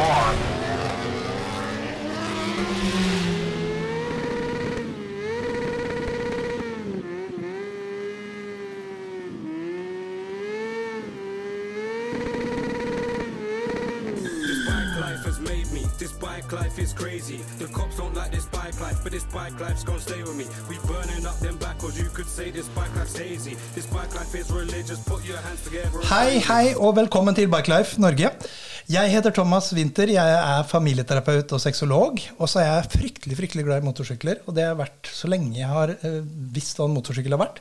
[0.00, 0.34] four,
[14.10, 15.84] This bike life has made me.
[15.98, 17.40] This bike life is crazy.
[17.58, 20.46] The cops don't like this bike life, but this bike life's gonna stay with me.
[20.68, 21.98] We burning up them backwards.
[21.98, 23.56] You could say this bike life's hazy.
[23.74, 24.98] This bike life is religious.
[25.04, 26.00] Put your hands together.
[26.02, 28.30] Hei, hei, og velkommen til Bikelife Norge.
[28.90, 32.16] Jeg heter Thomas Winther, jeg er familieterapeut og sexolog.
[32.42, 35.30] Og så er jeg fryktelig fryktelig glad i motorsykler, og det har jeg vært så
[35.30, 36.16] lenge jeg har eh,
[36.56, 37.60] visst hva en motorsykkel har vært.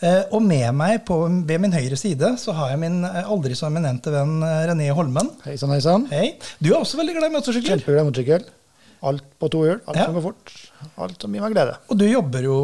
[0.00, 3.58] Eh, og med meg på, ved min høyre side så har jeg min eh, aldri
[3.58, 4.40] så eminente venn
[4.70, 5.28] René Holmen.
[5.44, 6.08] Hei sann, hei sann.
[6.14, 6.32] Hei.
[6.62, 7.76] Du er også veldig glad i motorsykler.
[7.76, 8.48] Kjempeglad i motorsykkel.
[9.12, 10.08] Alt på to hjul, alt Ja.
[10.08, 10.56] som går fort.
[11.04, 11.76] Alt som gir meg glede.
[11.92, 12.56] Og du jobber jo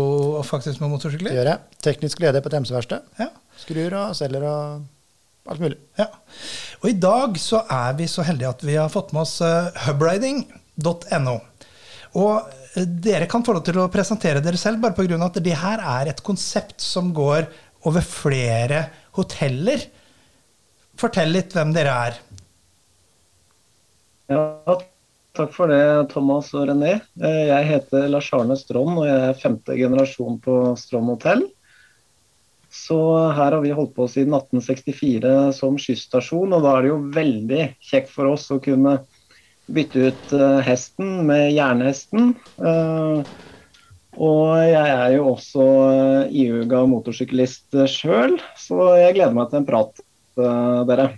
[0.49, 1.29] faktisk med motorsykler?
[1.35, 1.83] Det gjør jeg.
[1.91, 3.05] Teknisk glede på et MC-verksted.
[3.21, 3.29] Ja.
[3.59, 4.87] Skrur og selger og
[5.49, 5.79] alt mulig.
[5.99, 6.09] Ja.
[6.83, 9.71] Og i dag så er vi så heldige at vi har fått med oss eh,
[9.87, 11.37] hubriding.no.
[12.19, 12.35] Og
[12.75, 15.19] eh, dere kan få lov til å presentere dere selv, bare pga.
[15.27, 17.49] at det her er et konsept som går
[17.89, 18.85] over flere
[19.19, 19.89] hoteller.
[20.99, 22.23] Fortell litt hvem dere er.
[24.29, 24.79] Ja,
[25.39, 26.99] takk for det, Thomas og René.
[27.23, 31.47] Eh, Jeg heter Lars Arne Strond, og jeg er femte generasjon på Strond hotell.
[32.69, 32.99] Så
[33.33, 37.63] her har vi holdt på siden 1864 som skysstasjon, og da er det jo veldig
[37.81, 38.99] kjekt for oss å kunne
[39.69, 42.35] bytte ut eh, hesten med jernhesten.
[42.59, 43.37] Eh,
[44.19, 49.69] Og jeg er jo også eh, iuga motorsyklist sjøl, så jeg gleder meg til en
[49.69, 50.01] prat,
[50.89, 51.09] dere.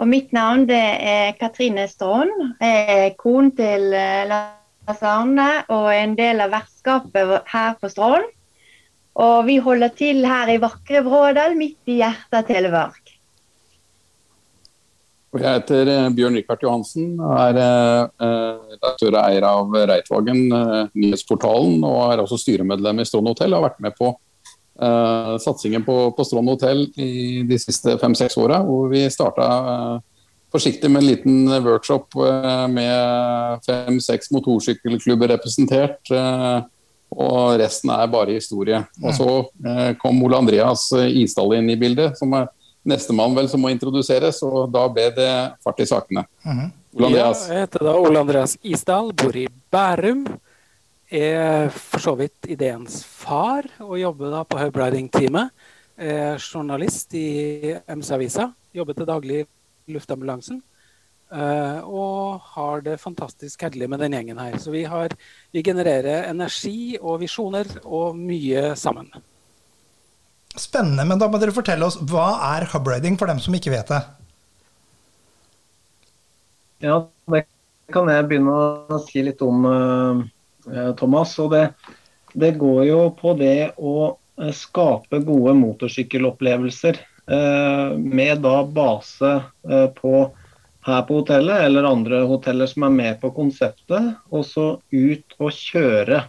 [0.00, 2.32] Og mitt navn det er Katrine Strand.
[2.62, 8.26] Jeg er kone til Lars Arne og en del av vertskapet her på Strand.
[9.20, 13.10] Og vi holder til her i vakre Vrådal, midt i hjertet av Telemark.
[15.30, 20.40] Og Jeg heter eh, Bjørn Rikard Johansen er eh, eh, redaktør og eier av Reitvagen,
[20.96, 23.54] nyhetsportalen, og er også styremedlem i Strond hotell.
[23.54, 28.58] har vært med på uh, satsingen på, på Strond hotell i de siste fem-seks åra,
[28.66, 32.16] hvor vi starta uh, forsiktig med en liten workshop
[32.74, 36.10] med fem-seks motorsykkelklubber representert.
[37.10, 38.80] Og resten er bare historie.
[39.02, 39.28] Og så
[39.66, 42.46] eh, kom Ole Andreas eh, Isdal inn i bildet, som er
[42.86, 45.32] nestemann vel som må introduseres, og da ble det
[45.64, 46.24] fart i sakene.
[46.94, 47.44] Ole Andreas.
[47.48, 50.24] Ja, jeg heter da Ole Andreas Isdal, bor i Bærum.
[51.10, 55.50] Er for så vidt ideens far og jobber da på Hubriding-teamet.
[55.98, 58.46] Er journalist i MS-avisa.
[58.72, 60.62] Jobber til daglig i luftambulansen.
[61.32, 64.58] Eh, og har det fantastisk herlig med den gjengen her.
[64.58, 65.14] Så vi, har,
[65.54, 69.10] vi genererer energi og visjoner og mye sammen.
[70.58, 73.92] Spennende, men da må dere fortelle oss hva er hubriding for dem som ikke vet
[73.92, 74.00] det.
[76.80, 76.96] Ja,
[77.30, 77.44] det
[77.92, 78.56] kan jeg begynne
[78.90, 81.36] å si litt om, eh, Thomas.
[81.42, 81.64] Og det,
[82.32, 83.94] det går jo på det å
[84.40, 89.32] eh, skape gode motorsykkelopplevelser eh, med da base
[90.00, 90.14] på
[90.92, 95.54] her på hotellet eller andre hoteller som er med på konseptet, og så ut og
[95.56, 96.24] kjøre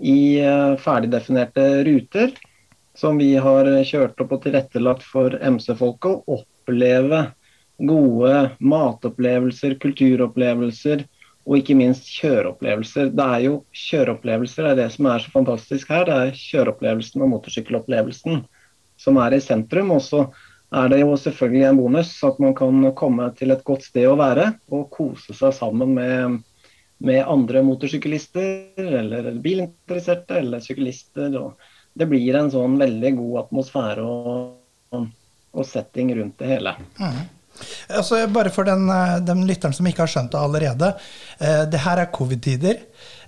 [0.00, 2.32] i eh, ferdigdefinerte ruter
[2.96, 7.28] som vi har kjørt opp og tilrettelagt for MC-folket, og oppleve
[7.80, 11.06] gode matopplevelser, kulturopplevelser
[11.48, 13.10] og ikke minst kjøreopplevelser.
[13.16, 16.04] Det er jo kjøreopplevelser det er det som er så fantastisk her.
[16.06, 18.42] Det er kjøreopplevelsen og motorsykkelopplevelsen
[19.00, 19.94] som er i sentrum.
[19.96, 20.26] Og så
[20.70, 24.18] er det jo selvfølgelig en bonus at man kan komme til et godt sted å
[24.20, 26.38] være og kose seg sammen med,
[27.02, 31.34] med andre motorsyklister eller bilinteresserte eller syklister.
[31.92, 35.04] Det blir en sånn veldig god atmosfære og,
[35.50, 36.76] og setting rundt det hele.
[37.90, 40.92] Altså, bare for den, eh, den lytteren som ikke har skjønt det allerede.
[41.38, 42.78] Eh, det her er covid-tider.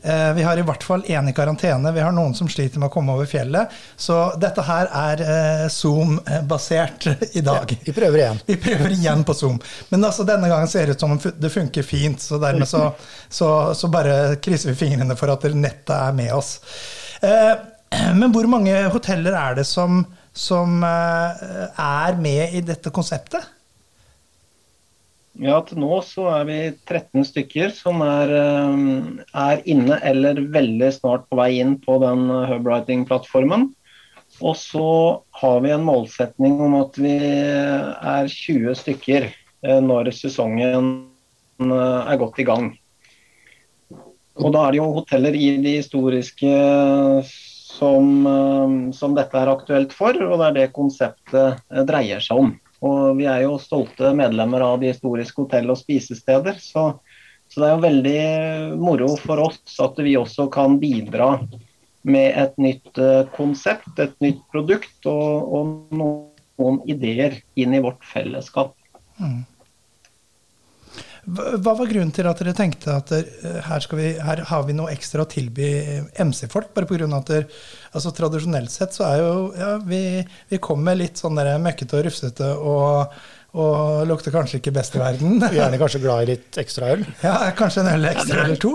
[0.02, 1.92] Eh, vi har i hvert fall én i karantene.
[1.94, 3.70] Vi har noen som sliter med å komme over fjellet.
[3.96, 7.06] Så dette her er eh, Zoom-basert
[7.38, 7.76] i dag.
[7.86, 8.42] Vi prøver igjen.
[8.48, 9.60] Vi prøver igjen på Zoom.
[9.92, 12.88] Men altså, denne gangen ser det ut som om det funker fint, så dermed så,
[13.28, 16.56] så, så bare krysser vi fingrene for at nettet er med oss.
[17.22, 17.54] Eh,
[18.18, 20.02] men hvor mange hoteller er det som,
[20.34, 23.44] som er med i dette konseptet?
[25.40, 30.90] Ja, til nå så er vi 13 stykker som er, eh, er inne eller veldig
[30.92, 33.70] snart på vei inn på den Hubwriting-plattformen.
[34.40, 40.92] Og så har vi en målsetning om at vi er 20 stykker eh, når sesongen
[41.60, 42.72] eh, er godt i gang.
[44.40, 46.52] Og da er det jo hoteller i de historiske
[47.72, 52.44] som, eh, som dette er aktuelt for, og det er det konseptet eh, dreier seg
[52.44, 52.52] om.
[52.82, 56.58] Og vi er jo stolte medlemmer av de historiske hotell og spisesteder.
[56.58, 56.88] Så,
[57.46, 58.22] så, det er jo veldig
[58.82, 61.36] moro for oss at vi også kan bidra
[62.02, 68.02] med et nytt uh, konsept, et nytt produkt og, og noen ideer inn i vårt
[68.10, 68.74] fellesskap.
[69.22, 69.44] Mm.
[71.22, 74.90] Hva var grunnen til at dere tenkte at eh, her, vi, her har vi noe
[74.90, 75.68] ekstra å tilby
[76.18, 76.72] MC-folk?
[76.74, 77.06] Bare pga.
[77.14, 77.46] at der,
[77.92, 80.02] altså, tradisjonelt sett så er jo ja, vi,
[80.50, 83.14] vi kommer litt sånn der møkkete og rufsete og,
[83.54, 85.38] og lukter kanskje ikke best i verden.
[85.58, 87.06] Gjerne kanskje glad i litt ekstra øl?
[87.28, 88.74] Ja, kanskje en øl ekstra eller to.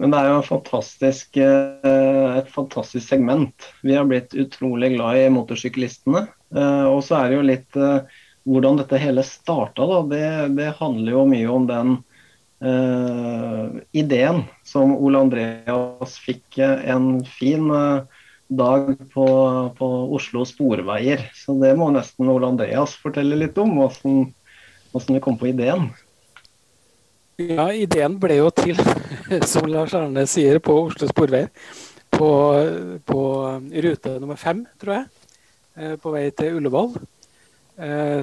[0.00, 3.68] Men det er jo fantastisk, eh, et fantastisk segment.
[3.84, 6.24] Vi har blitt utrolig glad i motorsyklistene.
[6.56, 7.84] Eh, og så er det jo litt
[8.44, 10.26] hvordan dette hele starta, det,
[10.58, 11.94] det, handler jo mye om den
[12.64, 18.04] uh, ideen som Ole Andreas fikk en fin uh,
[18.48, 19.26] dag på,
[19.78, 21.30] på, Oslo Sporveier.
[21.34, 24.26] Så det må nesten Ole Andreas fortelle litt om, hvordan,
[24.92, 25.88] hvordan vi kom på ideen.
[27.40, 28.78] Ja, ideen ble jo til,
[29.52, 31.50] som Lars Arne sier, på Oslo Sporveier.
[32.14, 32.28] På,
[33.02, 33.20] på
[33.82, 35.30] rute nummer fem, tror jeg.
[35.74, 36.92] Eh, på vei til Ullevål.
[37.76, 38.20] Eh,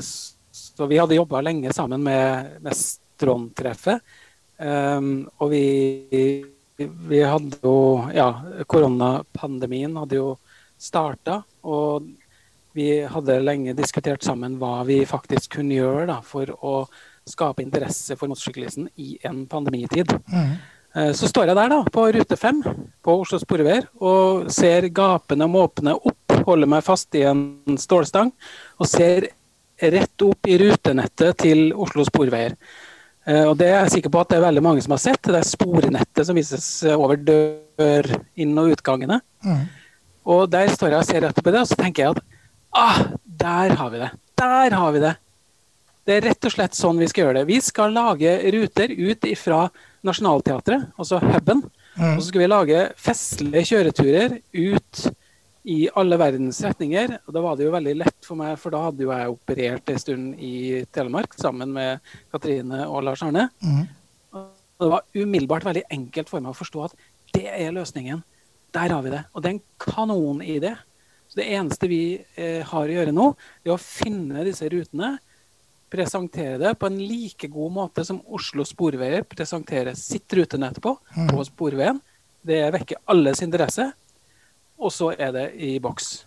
[0.52, 4.02] så vi hadde jobba lenge sammen med, med Stron-treffet.
[4.62, 5.66] Um, og vi,
[6.78, 8.28] vi hadde jo Ja,
[8.70, 10.36] koronapandemien hadde jo
[10.78, 11.42] starta.
[11.66, 12.10] Og
[12.78, 16.76] vi hadde lenge diskutert sammen hva vi faktisk kunne gjøre da, for å
[17.28, 20.14] skape interesse for motorsyklisten i en pandemitid.
[20.32, 20.54] Mm.
[21.16, 22.64] Så står jeg der da, på rute 5
[23.04, 28.32] på Oslo Sporveier og ser gapende måpende opp, holder meg fast i en stålstang
[28.82, 29.30] og ser
[29.82, 32.56] rett opp i rutenettet til Oslo Sporveier.
[33.26, 35.22] Eh, og det er jeg sikker på at det er veldig mange som har sett.
[35.26, 38.12] Det er spornettet som vises over dør,
[38.42, 39.22] inn- og utgangene.
[39.46, 39.66] Mm.
[40.32, 42.24] Og der står jeg og ser rett på det, og så tenker jeg at
[42.78, 44.12] ah, der har vi det.
[44.42, 45.16] Der har vi det.
[46.06, 47.50] Det er rett og slett sånn vi skal gjøre det.
[47.50, 49.64] Vi skal lage ruter ut fra
[50.06, 51.66] Nationaltheatret, altså huben.
[51.96, 52.16] Mm.
[52.16, 55.04] Og så skal vi lage festlige kjøreturer ut
[55.64, 57.18] i alle verdens retninger.
[57.26, 59.92] Og da var det jo veldig lett for meg, for da hadde jo jeg operert
[59.94, 63.48] en stund i Telemark sammen med Katrine og Lars Arne.
[63.62, 63.84] Mm.
[64.34, 66.96] Og det var umiddelbart veldig enkelt for meg å forstå at
[67.36, 68.24] det er løsningen.
[68.74, 69.26] Der har vi det.
[69.34, 70.76] Og det er en kanonidé.
[71.30, 72.04] Så det eneste vi
[72.36, 73.28] eh, har å gjøre nå,
[73.64, 75.14] er å finne disse rutene.
[75.92, 81.30] Presentere det på en like god måte som Oslo Sporveier presenterer sitt rutenett på, mm.
[81.30, 82.02] på Sporveien.
[82.42, 83.92] Det vekker alles interesse
[84.82, 86.24] og så er det i boks.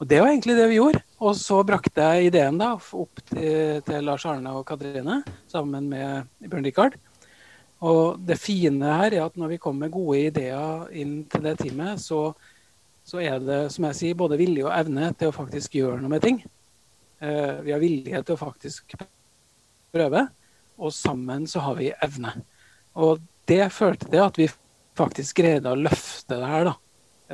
[0.00, 1.02] Og Det var egentlig det vi gjorde.
[1.20, 5.20] Og så brakte jeg ideen da opp til, til Lars Arne og Katrine
[5.50, 6.96] sammen med Bjørn Rikard.
[7.84, 11.58] Og det fine her er at når vi kommer med gode ideer inn til det
[11.60, 12.32] teamet, så,
[13.04, 16.12] så er det som jeg sier, både vilje og evne til å faktisk gjøre noe
[16.12, 16.42] med ting.
[17.20, 18.96] Eh, vi har vilje til å faktisk
[19.92, 20.26] prøve,
[20.80, 22.38] og sammen så har vi evne.
[22.96, 24.48] Og det førte til at vi
[24.96, 26.76] faktisk greide å løfte det her, da.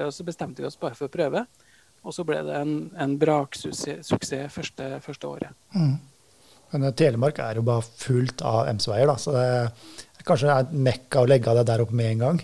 [0.04, 1.46] Og så bestemte vi oss bare for å prøve.
[2.06, 4.12] Og så ble det en, en braksuksess
[4.52, 5.56] første, første året.
[5.75, 5.96] Mm.
[6.72, 9.96] Men Telemark er jo bare fullt av MC-veier, da, så det er
[10.26, 12.40] kanskje er mekka å legge av det der oppe med en gang?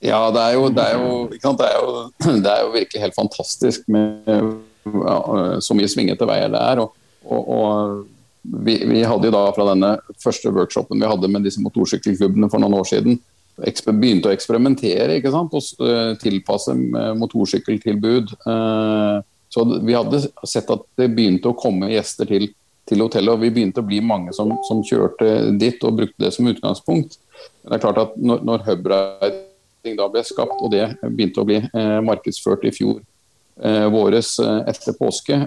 [0.00, 1.90] Ja, det er jo, det er jo, det er jo,
[2.44, 5.18] det er jo virkelig helt fantastisk med ja,
[5.60, 6.82] så mye svingete veier det er.
[6.82, 6.96] Og,
[7.28, 11.60] og, og vi, vi, hadde jo da fra denne første workshopen vi hadde med disse
[11.62, 13.20] motorsykkelklubbene for noen år siden,
[13.60, 15.54] begynte å eksperimentere ikke sant?
[15.56, 18.32] og eh, tilpasse eh, motorsykkeltilbud.
[18.46, 19.18] Eh,
[19.50, 22.46] så vi hadde sett at det begynte å komme gjester til,
[22.86, 26.32] til hotellet, og vi begynte å bli mange som, som, kjørte dit og brukte det
[26.36, 27.18] som utgangspunkt.
[27.62, 31.48] Men det er klart at når, når Hubriding da ble skapt, og det begynte å
[31.48, 35.40] bli eh, markedsført i fjor eh, våres eh, etter påske,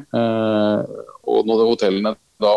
[1.23, 2.51] og når hotellene da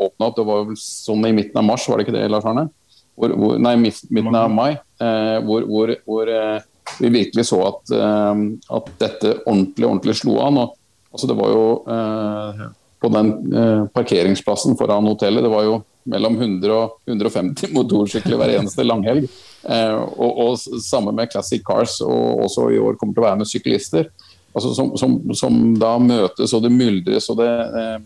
[0.00, 2.48] åpna opp, det var vel sånn i midten av mars, var det ikke det, Lars
[2.48, 2.66] Arne?
[3.14, 6.62] Hvor, hvor, nei, midten av mai, eh, hvor, hvor, hvor eh,
[7.00, 8.44] vi virkelig så at, eh,
[8.76, 10.60] at, dette ordentlig ordentlig slo an.
[10.64, 10.76] Og,
[11.14, 11.66] altså det var jo
[11.96, 12.64] eh,
[13.04, 18.52] På den eh, parkeringsplassen foran hotellet, det var jo mellom 100 og 150 motorsykler hver
[18.58, 19.26] eneste langhelg.
[19.68, 23.42] Eh, og, og samme med Classic Cars, og også i år kommer til å være
[23.42, 24.08] med syklister.
[24.54, 27.50] Altså som, som, som, da møtes og det myldres og det,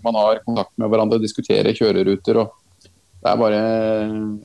[0.01, 2.41] man har kontakt med hverandre, diskuterer kjøreruter.
[2.41, 2.55] og
[3.19, 3.63] det er bare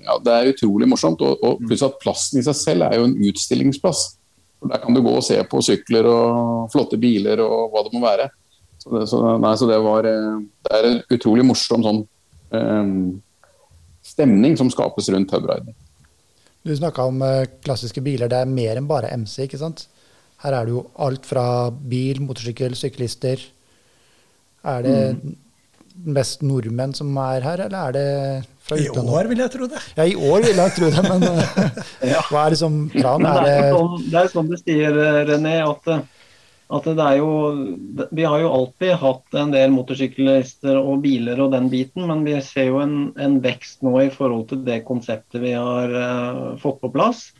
[0.01, 1.21] ja, det er utrolig morsomt.
[1.21, 4.05] Og, og pluss at plassen i seg selv er jo en utstillingsplass.
[4.63, 8.01] Der kan du gå og se på sykler og flotte biler og hva det må
[8.05, 8.29] være.
[8.81, 12.01] Så det, så, nei, så det, var, eh, det er en utrolig morsom sånn
[12.51, 12.97] um,
[14.03, 15.75] stemning som skapes rundt hubriding.
[16.63, 18.31] Du snakka om uh, klassiske biler.
[18.31, 19.85] Det er mer enn bare MC, ikke sant?
[20.43, 23.45] Her er det jo alt fra bil, motorsykkel, syklister.
[24.67, 24.97] Er det
[26.03, 28.09] mest nordmenn som er her, eller er det
[28.71, 29.13] I utlandet?
[29.13, 29.83] år vil jeg tro det.
[29.97, 31.25] Ja, i år vil jeg tro det, men
[32.13, 32.23] ja.
[32.29, 33.27] hva er liksom planen?
[33.27, 35.91] Men Er det er, jo det sånn, det er sånn du sier, René, at,
[36.79, 37.29] at det er jo
[38.15, 42.39] Vi har jo alltid hatt en del motorsyklister og biler og den biten, men vi
[42.45, 46.79] ser jo en, en vekst nå i forhold til det konseptet vi har uh, fått
[46.83, 47.31] på plass.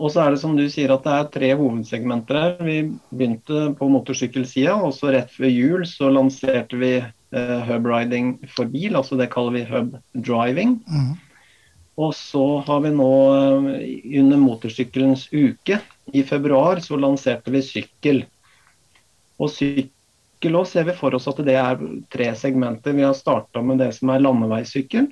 [0.00, 2.52] Og så er det som du sier at det er tre hovedsegmenter her.
[2.64, 2.76] Vi
[3.12, 6.94] begynte på motorsykkelsida, og så rett før jul så lanserte vi
[7.32, 10.78] eh, hub riding for bil, altså det kaller vi hub driving.
[10.86, 11.18] Mhm.
[12.00, 15.80] Og så har vi nå eh, under motorsykkelens uke
[16.12, 18.22] i februar så lanserte vi sykkel.
[19.40, 21.80] Og sykkel også ser vi for oss at det er
[22.12, 22.96] tre segmenter.
[22.96, 25.10] Vi har starta med det som er landeveissykkel.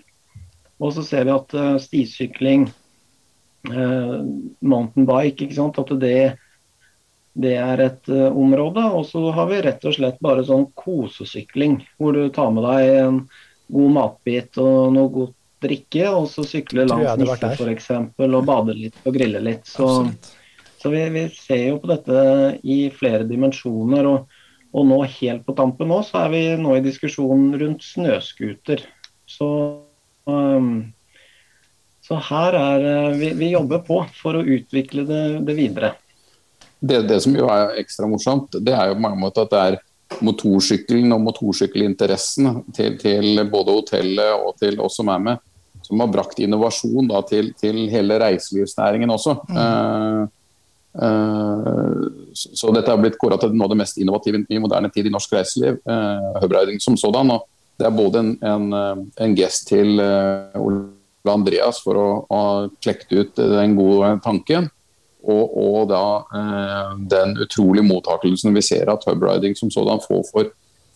[0.78, 2.68] Og så ser vi at eh, stisykling,
[3.68, 4.18] eh,
[4.60, 6.18] mountainbike, ikke sant, at det,
[7.38, 8.82] det er et uh, område.
[8.98, 12.94] Og så har vi rett og slett bare sånn kosesykling, hvor du tar med deg
[13.04, 13.20] en
[13.68, 17.54] god matbit og noe godt drikke, og så sykle Tror jeg langs der.
[17.58, 17.88] f.eks.
[18.18, 19.66] og bade litt og grille litt.
[19.66, 19.88] Så,
[20.78, 22.20] så vi, vi ser jo på dette
[22.62, 24.06] i flere dimensjoner.
[24.06, 24.38] Og,
[24.74, 28.84] og nå helt på tampen nå, så er vi nå i diskusjonen rundt snøscooter.
[29.28, 29.48] Så,
[30.30, 30.72] um,
[32.06, 35.96] så her er eh, vi, vi jobber på for å utvikle det, det videre.
[36.80, 39.62] Det, det som jo er ekstra morsomt, det er jo på mange måter at det
[39.66, 39.78] er
[40.24, 45.42] motorsykkelen og motorsykkelinteressen til, til både hotellet og til oss som er med,
[45.84, 49.36] som har brakt innovasjon da, til, til hele reiselivsnæringen også.
[49.48, 49.58] Mm.
[49.58, 50.22] Uh,
[51.02, 54.90] uh, så, så dette har blitt kåra til noe av det mest innovative i moderne
[54.94, 55.80] tid i norsk reiseliv.
[55.88, 57.34] Uh, Hubriding som sådan.
[57.36, 57.46] Og
[57.78, 62.42] det er både en, en, eh, en gest til uh, Ole Andreas for å ha
[62.82, 64.66] klekt ut den gode tanken.
[65.28, 66.04] Og, og da
[66.38, 70.48] eh, den utrolige mottakelsen vi ser at hubriding som sådan får for,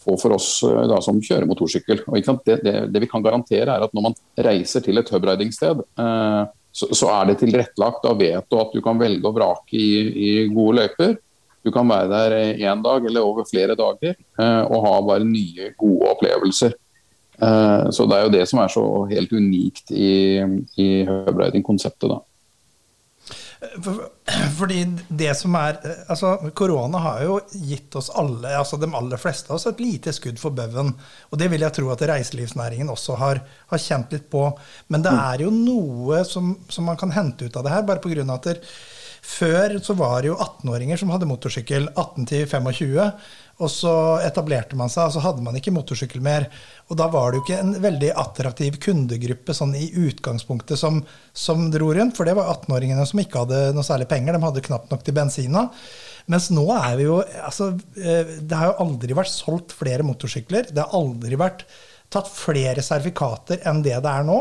[0.04, 2.04] får for oss eh, da, som kjører motorsykkel.
[2.06, 2.16] Og?
[2.46, 4.16] Det, det, det vi kan garantere er at når man
[4.48, 8.00] reiser til et hubriding-sted, eh, så, så er det tilrettelagt.
[8.06, 11.18] Da vet du at du kan velge og vrake i, i gode løyper.
[11.62, 15.74] Du kan være der én dag eller over flere dager eh, og ha bare nye,
[15.78, 16.72] gode opplevelser.
[17.36, 20.40] Eh, så det er jo det som er så helt unikt i,
[20.80, 22.08] i hubriding-konseptet.
[22.10, 22.22] da.
[23.84, 24.08] For-
[24.58, 25.78] Fordi det som er
[26.10, 30.14] altså Korona har jo gitt oss alle, altså de aller fleste av oss, et lite
[30.14, 30.92] skudd for baugen.
[31.30, 33.42] Og det vil jeg tro at reiselivsnæringen også har,
[33.72, 34.46] har kjent litt på.
[34.92, 38.02] Men det er jo noe som, som man kan hente ut av det her, bare
[38.02, 38.26] pga.
[38.34, 38.62] at der,
[39.22, 43.10] før så var det jo 18-åringer som hadde motorsykkel, 18 til 25.
[43.62, 43.92] Og så
[44.26, 46.48] etablerte man seg, og så hadde man ikke motorsykkel mer.
[46.90, 50.98] Og da var det jo ikke en veldig attraktiv kundegruppe sånn i utgangspunktet som,
[51.32, 54.34] som dro rundt, for det var 18-åringene som ikke hadde noe særlig penger.
[54.34, 55.68] De hadde knapt nok til bensina.
[56.30, 60.70] Mens nå er vi jo altså, eh, Det har jo aldri vært solgt flere motorsykler.
[60.70, 61.66] Det har aldri vært
[62.12, 64.38] tatt flere sertifikater enn det det er nå.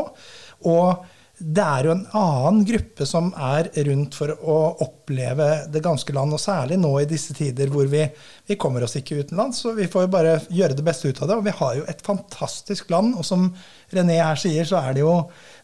[0.68, 6.12] Og det er jo en annen gruppe som er rundt for å oppleve det ganske
[6.14, 8.04] land, og særlig nå i disse tider hvor vi,
[8.46, 9.62] vi kommer oss ikke utenlands.
[9.64, 11.38] Så vi får jo bare gjøre det beste ut av det.
[11.40, 13.48] Og vi har jo et fantastisk land, og som
[13.96, 15.16] René her sier, så er det jo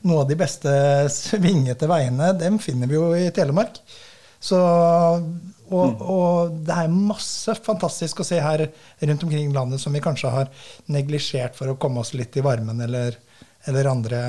[0.09, 0.73] noe av de beste
[1.13, 2.33] svingete veiene.
[2.41, 3.79] Dem finner vi jo i Telemark.
[4.41, 4.59] Så,
[5.69, 8.69] og, og det er masse fantastisk å se her
[9.05, 10.53] rundt omkring landet som vi kanskje har
[10.95, 13.19] neglisjert for å komme oss litt i varmen eller,
[13.67, 14.21] eller andre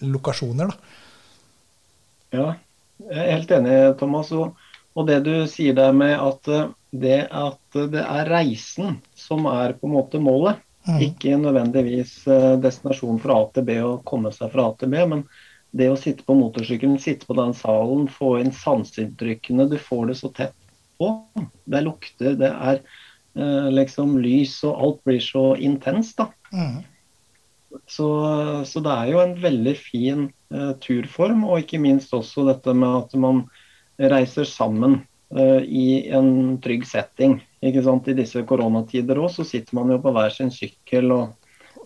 [0.00, 0.70] lokasjoner.
[0.70, 0.74] Da.
[2.30, 2.48] Ja,
[3.10, 4.30] jeg er helt enig, Thomas.
[4.36, 4.58] Og,
[4.94, 9.76] og det du sier der med at eh, det at det er reisen som er
[9.78, 10.58] på en måte målet,
[10.88, 10.98] mm.
[11.06, 15.04] ikke nødvendigvis eh, destinasjonen fra A til B og komme seg fra A til B,
[15.12, 15.24] men
[15.70, 20.16] det å sitte på motorsykkelen, sitte på den salen, få inn sanseinntrykkene, du får det
[20.18, 20.56] så tett
[20.98, 21.12] på.
[21.38, 26.30] Det er lukter, det er eh, liksom lys, og alt blir så intenst, da.
[26.50, 26.80] Mhm.
[27.86, 28.06] Så,
[28.66, 30.24] så det er jo en veldig fin
[30.54, 33.44] eh, turform, og ikke minst også dette med at man
[34.00, 35.00] reiser sammen
[35.36, 37.38] eh, i en trygg setting.
[37.62, 38.08] Ikke sant?
[38.10, 41.36] I disse koronatider òg, så sitter man jo på hver sin sykkel og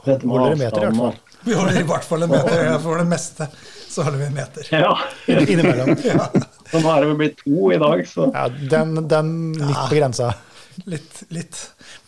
[0.04, 1.06] dette med Holder en meter i hvert avstand fall.
[1.12, 2.78] og- Vi holder i hvert fall en meter.
[2.80, 3.46] For det meste
[3.94, 4.68] så holder vi en meter.
[4.72, 4.94] Ja.
[5.28, 5.92] Innimellom.
[6.08, 6.28] Ja,
[6.72, 9.98] Så nå er det vel blitt to i dag, så Ja, den, den litt på
[10.00, 10.32] grensa.
[10.84, 11.24] Litt.
[11.34, 11.60] litt.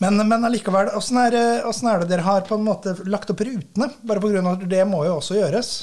[0.03, 3.91] Men, men allikevel, åssen er, er det dere har på en måte lagt opp rutene?
[4.07, 4.43] Bare pga.
[4.53, 5.77] at det må jo også gjøres.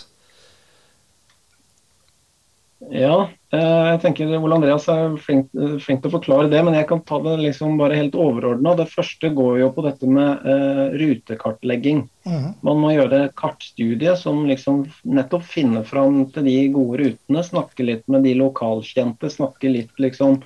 [2.92, 5.48] Ja, eh, jeg tenker Ole Andreas er flink,
[5.84, 8.74] flink til å forklare det, men jeg kan ta det liksom bare helt overordna.
[8.80, 12.04] Det første går jo på dette med uh, rutekartlegging.
[12.28, 12.50] Mhm.
[12.66, 17.46] Man må gjøre kartstudie som liksom nettopp finner fram til de gode rutene.
[17.46, 20.42] Snakke litt med de lokalkjente, snakke litt liksom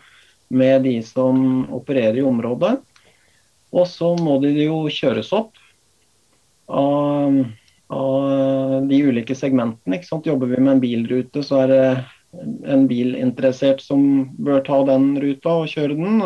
[0.50, 2.78] med de som opererer i området.
[3.76, 5.58] Og så må de jo kjøres opp
[6.72, 7.42] av,
[7.92, 10.00] av de ulike segmentene.
[10.02, 11.84] Jobber vi med en bilrute, så er det
[12.68, 16.24] en bilinteressert som bør ta den ruta og kjøre den.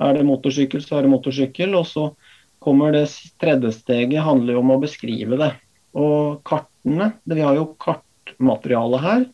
[0.00, 1.74] Er det motorsykkel, så er det motorsykkel.
[1.80, 2.10] Og så
[2.60, 3.06] kommer det
[3.40, 5.52] tredje steget, handler jo om å beskrive det.
[5.96, 9.28] Og kartene, vi har jo kartmateriale her.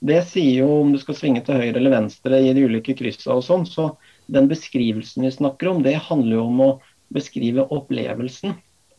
[0.00, 3.36] Det sier jo om du skal svinge til høyre eller venstre i de ulike kryssa
[3.36, 3.64] og sånn.
[3.68, 3.94] Så
[4.32, 6.70] den beskrivelsen vi snakker om, det handler jo om å
[7.14, 8.56] beskrive opplevelsen.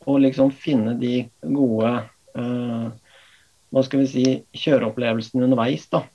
[0.07, 1.91] Og liksom finne de gode
[2.39, 2.87] eh,
[3.75, 4.25] hva skal vi si,
[4.57, 5.85] kjøreopplevelsene underveis.
[5.91, 6.05] da.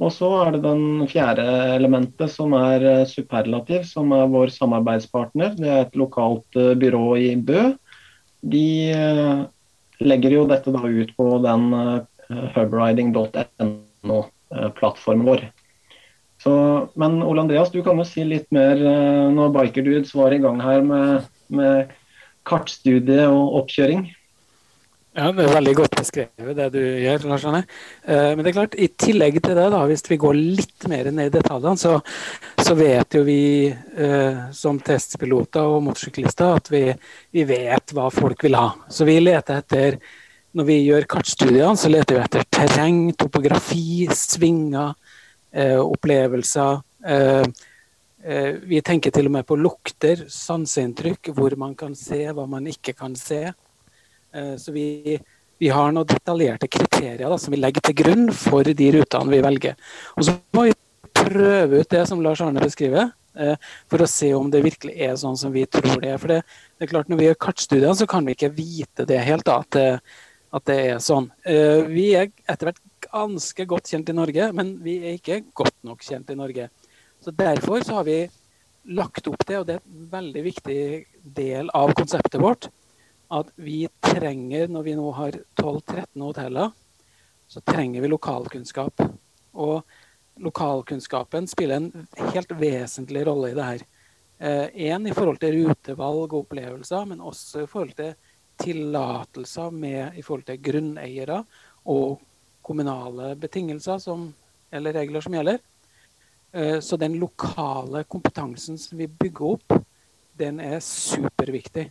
[0.00, 5.54] Og så er det den fjerde elementet, som er eh, Superlativ, som er vår samarbeidspartner.
[5.58, 7.68] Det er et lokalt uh, byrå i Bø.
[8.40, 9.44] De uh,
[10.00, 11.68] legger jo dette da ut på den
[14.02, 15.50] hubriding.no-plattformen vår.
[16.42, 16.52] Så,
[16.94, 20.60] men Ole Andreas, du kan jo si litt mer uh, når Bikerdudes var i gang
[20.62, 21.92] her med, med
[22.48, 24.06] kartstudie og oppkjøring.
[25.18, 27.26] Ja, Det er veldig godt beskrevet, det du gjør.
[27.28, 27.64] Lars Arne.
[28.06, 31.10] Uh, men det er klart, i tillegg til det, da, hvis vi går litt mer
[31.12, 31.98] ned i detaljene, så,
[32.56, 36.84] så vet jo vi eh, som testpiloter og motorsyklister at vi,
[37.34, 38.70] vi, vet hva folk vil ha.
[38.88, 40.00] Så vi leter etter
[40.56, 44.94] Når vi gjør kartstudiene, så leter vi etter terreng, topografi, svinger
[45.52, 46.80] Eh, opplevelser.
[47.06, 47.42] Eh,
[48.24, 52.68] eh, vi tenker til og med på lukter, sanseinntrykk, hvor man kan se, hva man
[52.70, 53.50] ikke kan se.
[54.30, 55.16] så vi,
[55.58, 59.40] vi har noen detaljerte kriterier da, som vi legger til grunn for de rutene vi
[59.42, 59.74] velger.
[60.14, 60.76] Og så må vi
[61.18, 63.10] prøve ut det som Lars Arne beskriver,
[63.90, 66.22] for å se om det virkelig er sånn som vi tror det er.
[66.22, 66.38] For det,
[66.78, 69.50] det er klart Når vi gjør kartstudier, så kan vi ikke vite det helt.
[69.50, 70.14] da, at,
[70.50, 71.28] at det er sånn.
[71.44, 76.02] Vi er etter hvert ganske godt kjent i Norge, men vi er ikke godt nok
[76.02, 76.68] kjent i Norge.
[77.22, 78.18] Så Derfor så har vi
[78.90, 80.80] lagt opp det, og det er en veldig viktig
[81.36, 82.70] del av konseptet vårt,
[83.30, 86.72] at vi trenger, når vi nå har 12-13 hoteller,
[87.50, 89.04] så trenger vi lokalkunnskap.
[89.52, 89.82] Og
[90.40, 93.86] lokalkunnskapen spiller en helt vesentlig rolle i det her.
[94.40, 98.14] Én eh, i forhold til rutevalg og opplevelser, men også i forhold til
[98.60, 99.74] tillatelser
[100.14, 101.42] i forhold til grunneiere
[101.90, 102.20] og
[102.62, 104.28] kommunale betingelser som,
[104.70, 105.58] eller regler som gjelder.
[106.52, 109.80] Eh, så den lokale kompetansen som vi bygger opp,
[110.38, 111.88] den er superviktig.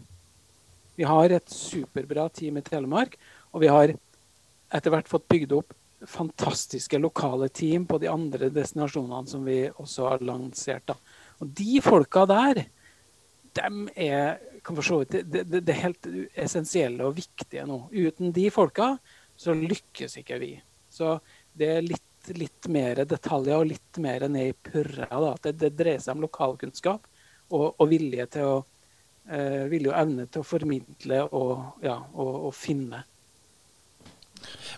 [1.00, 3.16] Vi har et superbra team i Telemark,
[3.54, 3.94] og vi har
[4.70, 5.76] etter hvert fått bygd opp
[6.08, 10.94] fantastiske lokale team på de andre destinasjonene som vi også har lansert.
[11.40, 12.64] Og de folka der,
[13.60, 17.82] dem er, det, det, det, er helt essensielle og viktige nå.
[17.92, 18.94] Uten de folka
[19.40, 20.54] så lykkes ikke vi.
[20.90, 21.18] Så
[21.54, 25.08] det er litt, litt mer detaljer og litt mer ned i purra.
[25.10, 25.36] Da.
[25.44, 27.08] Det, det, dreier seg om lokalkunnskap
[27.50, 28.58] og, og vilje til å
[29.30, 31.54] eh, vilje og evne til å formidle og,
[31.86, 33.04] ja, og, og finne.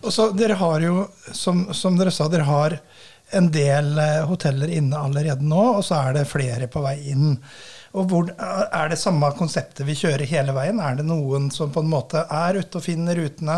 [0.02, 2.78] Og så Dere har jo, som, som, dere sa, dere har
[3.38, 7.38] en del eh, hoteller inne allerede nå, og så er det flere på vei inn.
[7.92, 10.80] Og hvor, Er det samme konseptet vi kjører hele veien?
[10.80, 13.58] Er det noen som på en måte er ute og finner rutene,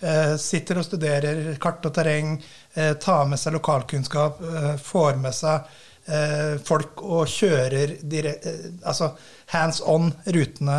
[0.00, 2.38] eh, sitter og studerer kart og terreng,
[2.74, 5.68] eh, tar med seg lokalkunnskap, eh, får med seg
[6.06, 9.12] eh, folk og kjører direkt, eh, altså
[9.52, 10.78] hands on rutene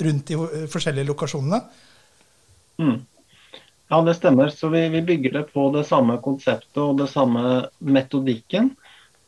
[0.00, 1.62] rundt de forskjellige lokasjonene?
[2.80, 3.00] Mm.
[3.92, 4.48] Ja, det stemmer.
[4.48, 8.70] Så vi, vi, bygger det på det samme konseptet og det samme metodikken.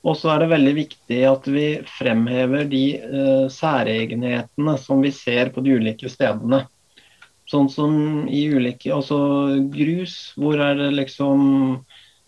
[0.05, 5.53] Og så er det veldig viktig at vi fremhever de uh, særegenhetene som vi ser
[5.55, 6.64] på de ulike stedene.
[7.49, 7.95] Sånn som
[8.33, 9.19] i ulike Altså
[9.69, 11.43] grus, hvor er det liksom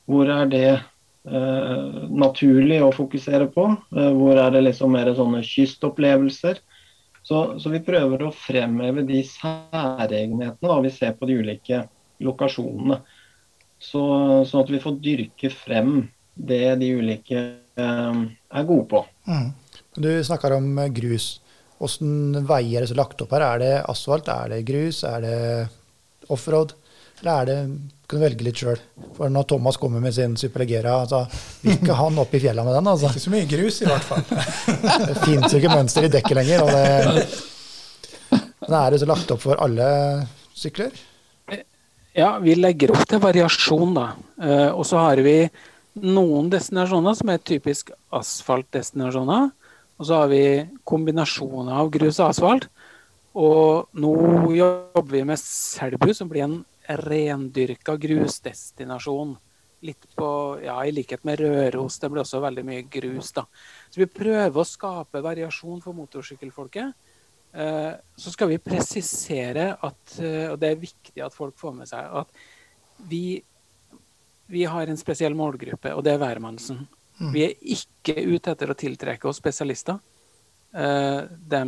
[0.04, 3.68] Hvor er det uh, naturlig å fokusere på?
[3.92, 6.60] Uh, hvor er det liksom mer sånne kystopplevelser?
[7.26, 11.80] Så, så, vi prøver å fremheve de særegenhetene da, vi ser på de ulike
[12.22, 13.00] lokasjonene.
[13.82, 14.02] Så,
[14.46, 16.04] sånn at vi får dyrke frem
[16.38, 17.42] det de ulike
[17.82, 19.02] er gode på.
[19.28, 19.50] Mm.
[19.96, 21.36] Du snakker om eh, grus.
[21.76, 23.44] Hvordan veier er det lagt opp her?
[23.44, 25.36] Er det asfalt, er det grus, er det
[26.32, 26.72] offroad?
[27.20, 27.58] Eller er det
[28.06, 28.78] kan du velge litt sjøl.
[29.16, 31.24] For når Thomas kommer med sin Superlegera, altså,
[31.64, 32.90] vil ikke han opp i fjella med den.
[32.92, 33.10] Altså.
[33.10, 34.22] Ikke så mye grus, i hvert fall.
[35.08, 36.62] det fins jo ikke mønster i dekket lenger.
[36.62, 37.24] Og det,
[38.66, 39.88] men er det så lagt opp for alle
[40.56, 40.94] sykler?
[42.16, 44.06] Ja, vi legger opp til variasjon, da.
[44.40, 45.40] Uh, og så har vi
[46.02, 49.50] noen destinasjoner som er typisk asfaltdestinasjoner.
[49.96, 50.42] Og så har vi
[50.84, 52.68] kombinasjoner av grus og asfalt.
[53.36, 54.12] Og nå
[54.56, 59.36] jobber vi med Selbu, som blir en rendyrka grusdestinasjon.
[59.86, 63.44] litt på Ja, i likhet med Røros, det blir også veldig mye grus, da.
[63.90, 66.94] Så vi prøver å skape variasjon for motorsykkelfolket.
[67.52, 71.88] Eh, så skal vi presisere at, eh, og det er viktig at folk får med
[71.88, 72.28] seg, at
[73.08, 73.42] vi,
[74.46, 76.84] vi har en spesiell målgruppe, og det er hvermannsen.
[77.18, 77.30] Mm.
[77.32, 79.98] Vi er ikke ute etter å tiltrekke oss spesialister.
[80.76, 81.62] Eh, de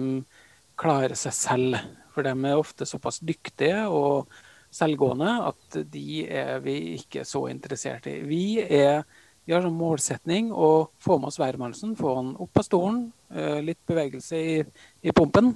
[0.78, 1.78] klarer seg selv,
[2.14, 4.28] for de er ofte såpass dyktige og
[4.74, 8.18] selvgående at de er vi ikke så interessert i.
[8.28, 9.02] Vi, er,
[9.46, 13.06] vi har som målsetning å få med oss hvermannsen, få han opp av stolen,
[13.64, 14.58] litt bevegelse i,
[15.02, 15.54] i pumpen,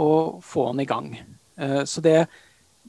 [0.00, 1.12] og få den i gang.
[1.56, 2.26] Eh, så det,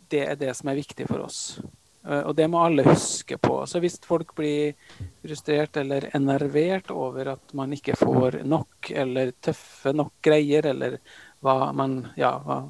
[0.10, 1.60] det, er det som er viktig for oss.
[2.08, 3.62] Eh, og det må alle huske på.
[3.68, 4.74] Så hvis folk blir
[5.22, 10.98] frustrert eller enervert over at man ikke får nok eller tøffe nok greier, eller
[11.42, 12.64] hva man, ja, hva,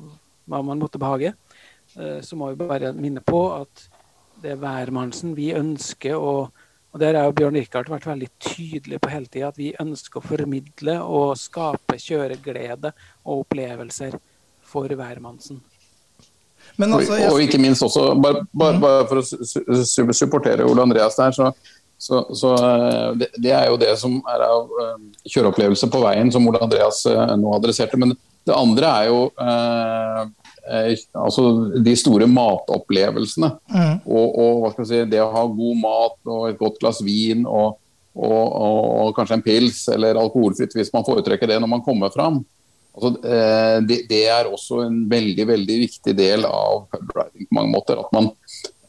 [0.51, 1.33] hva man måtte behage,
[1.95, 3.87] eh, så må vi bare minne på at
[4.41, 6.35] det er hvermannsen vi ønsker å
[6.91, 10.27] og Der har Bjørn Rikard vært veldig tydelig på hele tida at vi ønsker å
[10.27, 12.91] formidle og skape kjøreglede
[13.23, 14.17] og opplevelser
[14.67, 15.61] for hvermannsen.
[16.81, 18.81] Altså, og, og, ikke minst også, bare, bare, mm.
[18.81, 21.51] bare for å supportere Ole Andreas der, så,
[22.01, 24.95] så, så eh, det, det, er jo det som er av uh,
[25.29, 27.99] kjøreopplevelse på veien, som Ole Andreas uh, nå adresserte.
[28.01, 28.15] Men
[28.47, 29.19] det andre er jo
[30.61, 31.43] Eh, altså
[31.81, 33.49] de store matopplevelsene.
[33.73, 33.95] Mm.
[34.05, 37.47] Og, og, hva skal si, det å ha god mat og et godt glass vin
[37.49, 37.79] og,
[38.13, 38.45] og,
[39.07, 42.43] og kanskje en pils eller alkoholfritt hvis man foretrekker det når man kommer fram.
[42.91, 47.73] Altså, eh, det, det, er også en veldig veldig viktig del av pubriding på mange
[47.73, 48.01] måter.
[48.01, 48.31] At man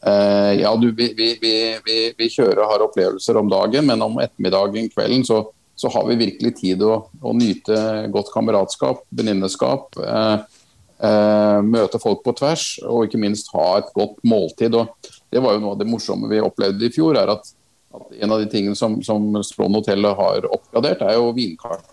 [0.03, 4.91] eh, ja, du, vi, vi, vi, vi, kjører har opplevelser om dagen, men om ettermiddagen,
[4.91, 5.45] kvelden, så,
[5.79, 7.77] så har vi virkelig tid å, å nyte
[8.13, 9.95] godt kameratskap, venninneskap.
[10.03, 10.59] Eh,
[11.03, 14.75] Eh, møte folk på tvers, og ikke minst ha et godt måltid.
[14.77, 14.93] og
[15.31, 17.17] Det var jo noe av det morsomme vi opplevde i fjor.
[17.19, 17.49] er at,
[17.93, 21.83] at En av de tingene som, som Strond hotell har oppgradert, er jo vinkart.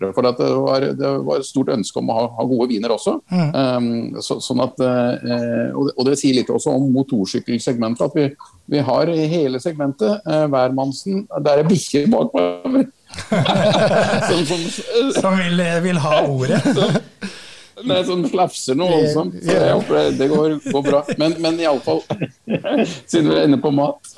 [0.00, 3.18] For det var, det var, et stort ønske om å ha, ha gode viner også.
[3.28, 3.50] Mm.
[3.52, 8.06] Um, så, sånn at, uh, og, det, og, det, sier litt også om motorsykkelsegmentet.
[8.08, 8.30] At vi,
[8.72, 12.88] vi har i hele segmentet uh, hvermannsen Der er bikkjer bakover.
[14.30, 14.64] som, som,
[15.18, 16.62] som vil, vil, ha ordet.
[17.80, 19.38] Nei, sånn slafser noe voldsomt.
[19.40, 21.00] Så jeg håper det går, går bra.
[21.20, 22.02] Men, men iallfall
[23.08, 24.00] Siden vi er inne på mat.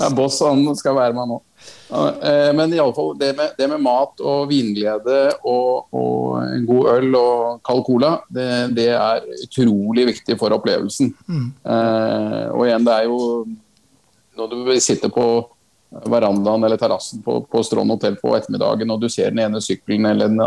[0.00, 1.38] ja, boss han skal være med nå.
[1.88, 7.16] Eh, men iallfall det, med, det med mat og vinglede og, og en god øl
[7.16, 11.14] og kald cola, det, det, er utrolig viktig for opplevelsen.
[11.26, 11.46] Mm.
[11.64, 13.20] Eh, og igjen, det er jo
[14.38, 15.24] når du sitter på
[15.88, 20.10] verandaen eller terrassen på, på Strand hotell på ettermiddagen og du ser den ene sykkelen
[20.10, 20.42] eller den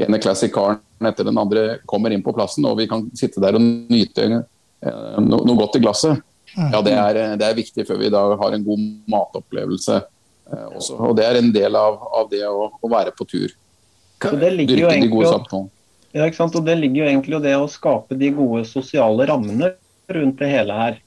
[0.00, 3.58] ene classic caren etter den andre kommer inn på plassen, og vi kan sitte der
[3.58, 6.24] og nyte eh, no, noe godt i glasset.
[6.56, 6.70] Mm.
[6.72, 9.98] Ja, det er, det er, viktig før vi da har en god matopplevelse
[10.46, 10.98] også.
[11.02, 13.48] Og det er en del av, av det å, å, være på tur.
[14.22, 15.72] Dyrke det ligger jo de gode samtalene.
[16.16, 16.54] Ja, ikke sant?
[16.56, 19.74] Og det ligger jo egentlig det å skape de gode sosiale rammene
[20.12, 21.02] rundt det hele her.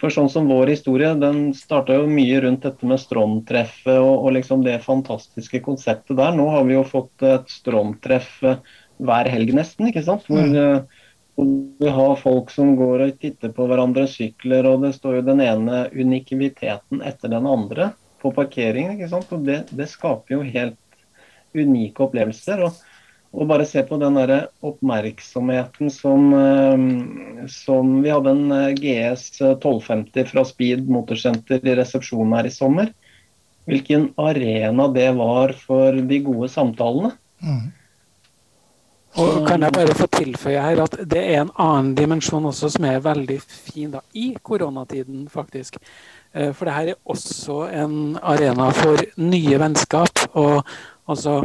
[0.00, 4.30] For sånn som vår historie, den starta jo mye rundt dette med Stron-treffet og, og,
[4.38, 6.32] liksom det fantastiske konseptet der.
[6.38, 8.62] Nå har vi jo fått et Stron-treff eh,
[9.02, 10.24] hver helg nesten, ikke sant.
[10.30, 10.56] Hvor, mm.
[10.56, 11.50] Eh, hvor,
[11.82, 15.44] vi har folk som går og titter på hverandres sykler, og det står jo den
[15.44, 18.96] ene unikiviteten etter den andre på parkeringen.
[18.96, 19.34] ikke sant.
[19.34, 20.78] Og det, det skaper jo helt
[21.52, 22.64] unike opplevelser.
[22.68, 22.80] og
[23.32, 29.40] og bare se på den der oppmerksomheten som, eh, som Vi hadde en eh, GS
[29.40, 32.92] 1250 fra Speed motorsenter i resepsjonen her i sommer.
[33.64, 37.14] Hvilken arena det var for de gode samtalene.
[37.40, 37.72] Mm.
[39.20, 42.86] Og kan jeg bare få tilføye her at Det er en annen dimensjon også som
[42.88, 45.76] er veldig fin da, i koronatiden, faktisk.
[46.32, 50.24] Eh, for det her er også en arena for nye vennskap.
[50.32, 50.64] og
[51.08, 51.42] altså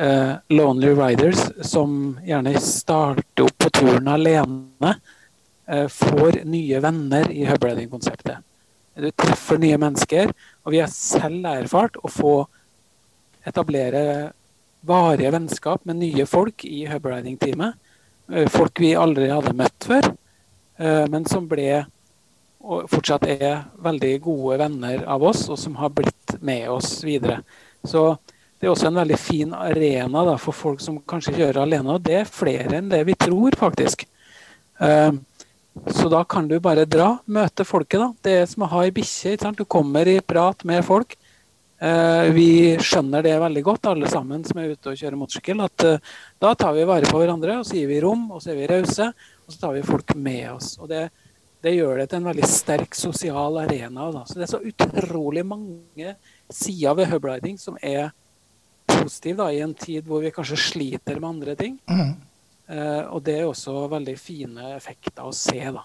[0.00, 4.94] uh, Lonely Riders, som gjerne starter opp på turen alene,
[5.68, 8.42] uh, får nye venner i hubriding-konseptet.
[8.96, 10.32] Du treffer nye mennesker,
[10.64, 12.36] og vi har selv erfart å få
[13.46, 14.32] etablere
[14.86, 17.76] varige vennskap med nye folk i hubriding-teamet.
[18.32, 20.14] Uh, folk vi aldri hadde møtt før,
[20.76, 21.86] men som ble
[22.66, 27.38] og fortsatt er veldig gode venner av oss, og som har blitt med oss videre.
[27.86, 28.16] Så
[28.58, 31.94] det er også en veldig fin arena da, for folk som kanskje kjører alene.
[31.94, 34.06] Og det er flere enn det vi tror, faktisk.
[34.80, 35.14] Uh,
[35.92, 38.00] så da kan du bare dra, møte folket.
[38.00, 38.08] da.
[38.24, 39.36] Det er som å ha ei bikkje.
[39.58, 41.14] Du kommer i prat med folk.
[41.76, 42.48] Uh, vi
[42.80, 45.62] skjønner det veldig godt, alle sammen som er ute og kjører motorsykkel.
[45.66, 48.54] At uh, da tar vi vare på hverandre, og så gir vi rom, og så
[48.54, 49.10] er vi rause.
[49.46, 50.74] Og så tar vi folk med oss.
[50.80, 51.04] Og det,
[51.62, 54.08] det gjør det til en veldig sterk sosial arena.
[54.14, 54.24] Da.
[54.26, 56.16] Så det er så utrolig mange
[56.52, 58.10] sider ved hubriding som er
[58.86, 61.76] positive da, i en tid hvor vi kanskje sliter med andre ting.
[61.90, 62.14] Mm.
[62.66, 65.84] Eh, og det er også veldig fine effekter å se, da.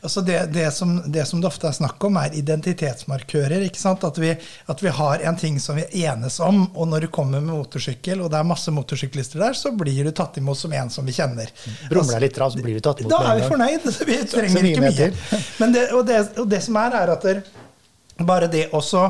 [0.00, 3.64] Altså det, det, som, det som det ofte er snakk om, er identitetsmarkører.
[3.64, 4.30] At vi,
[4.70, 8.22] at vi har en ting som vi enes om, og når du kommer med motorsykkel,
[8.22, 11.16] og det er masse motorsyklister der, så blir du tatt imot som en som vi
[11.16, 11.50] kjenner.
[11.90, 13.16] Brumler deg litt, så blir du tatt imot.
[13.16, 13.90] Da er vi fornøyd.
[14.08, 15.10] Vi trenger mye ikke mye.
[15.60, 17.26] Men det, og, det, og det som er, er at
[18.28, 19.04] bare det også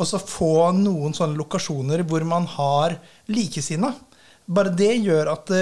[0.00, 2.96] også få noen sånne lokasjoner hvor man har
[3.32, 3.92] likesinna.
[4.52, 5.52] Bare det gjør at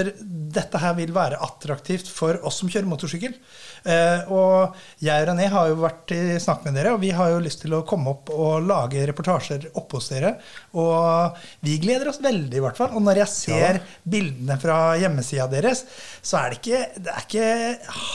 [0.55, 3.35] dette her vil være attraktivt for oss som kjører motorsykkel.
[3.83, 7.31] Eh, og jeg og René har jo vært i snakk med dere, og vi har
[7.33, 10.35] jo lyst til å komme opp og lage reportasjer oppe hos dere.
[10.77, 12.91] Og vi gleder oss veldig, i hvert fall.
[12.97, 15.85] Og når jeg ser bildene fra hjemmesida deres,
[16.21, 17.47] så er det ikke, det er ikke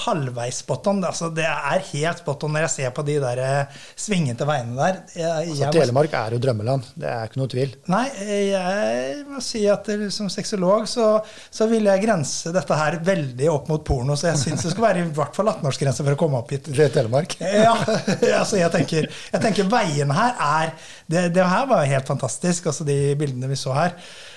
[0.07, 1.03] halvveis spot on.
[1.09, 4.77] Altså, det er helt spot on når jeg ser på de der eh, svingete veiene
[4.79, 5.03] der.
[5.17, 6.87] Jeg, Altså, jeg må- Telemark er jo drømmeland.
[6.97, 7.75] Det er ikke noe tvil.
[7.93, 8.05] Nei,
[8.51, 11.09] jeg må si at som sexolog så,
[11.51, 14.17] så vil jeg grense dette her veldig opp mot porno.
[14.19, 16.71] Så jeg syns det skal være i hvert fall 18-årsgrense for å komme opp hit.
[16.71, 17.37] Fra Telemark.
[17.67, 17.75] Ja,
[18.41, 20.73] altså jeg tenker, jeg tenker veien her er
[21.07, 23.95] det, det her var helt fantastisk, altså de bildene vi så her.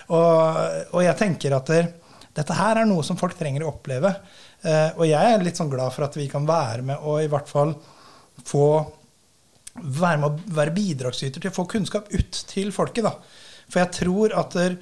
[0.09, 1.81] Og, og jeg tenker at det,
[2.37, 4.13] dette her er noe som folk trenger å oppleve.
[4.61, 7.29] Eh, og jeg er litt sånn glad for at vi kan være med og i
[7.31, 7.75] hvert fall
[8.45, 8.69] få
[9.79, 13.05] være med å være bidragsyter til å få kunnskap ut til folket.
[13.05, 13.13] da.
[13.69, 14.75] For jeg tror at der,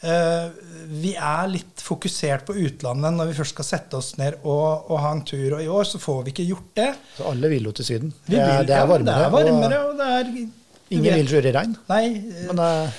[0.00, 5.02] vi er litt fokusert på utlandet når vi først skal sette oss ned og, og
[5.02, 5.58] ha en tur.
[5.58, 6.88] Og i år så får vi ikke gjort det.
[7.18, 8.14] Så alle vil jo til Syden.
[8.24, 9.18] Vi det, er, det er varmere.
[9.18, 10.32] Det er varmere, og og det er
[10.96, 11.78] ingen vil kjøre i regn.
[11.90, 12.98] Nei, eh, Men eh,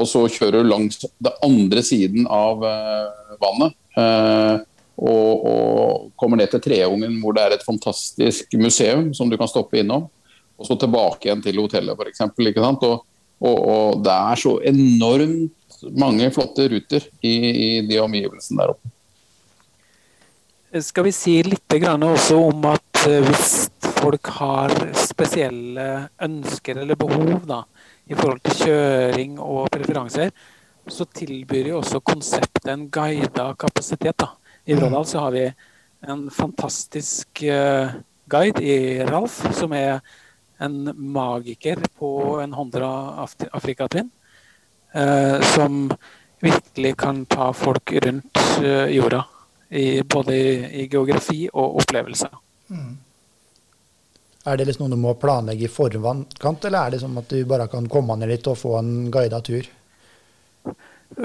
[0.00, 3.06] Og så kjører du langs den andre siden av eh,
[3.42, 3.72] vannet.
[4.00, 4.56] eh,
[5.02, 9.50] og, og kommer ned til Treungen, hvor det er et fantastisk museum som du kan
[9.50, 10.04] stoppe innom.
[10.60, 12.20] Og så tilbake igjen til hotellet, f.eks.
[12.28, 13.00] Og,
[13.42, 18.91] og, og det er så enormt mange flotte ruter i, i de omgivelsene der oppe.
[20.80, 23.50] Skal vi si litt grann også om at eh, hvis
[23.98, 25.84] folk har spesielle
[26.24, 27.58] ønsker eller behov da,
[28.08, 30.32] i forhold til kjøring og preferanser,
[30.88, 34.16] så tilbyr jo også konseptet en guida kapasitet.
[34.18, 34.30] da.
[34.66, 35.44] I Vrådal så har vi
[36.08, 37.92] en fantastisk eh,
[38.32, 40.00] guide i Ralf, som er
[40.62, 42.88] en magiker på en Hondra
[43.26, 44.08] Af- Afrika-twin.
[44.94, 45.90] eh, som
[46.42, 48.40] virkelig kan ta folk rundt
[48.90, 49.22] jorda.
[49.72, 50.48] I, både i,
[50.82, 52.34] i geografi og opplevelser.
[54.44, 57.44] Er det liksom noe du må planlegge i forkant, eller er det som at du
[57.48, 59.68] bare kan komme ned litt og få en guida tur?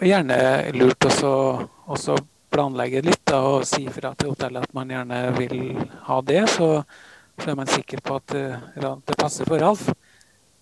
[0.03, 0.37] Gjerne
[0.75, 1.31] lurt også
[1.87, 2.17] også
[2.49, 5.57] planlegge litt da, og si fra til hotellet at man gjerne vil
[6.07, 6.43] ha det.
[6.53, 6.69] Så,
[7.37, 9.89] så er man sikker på at eh, det passer for Ralf.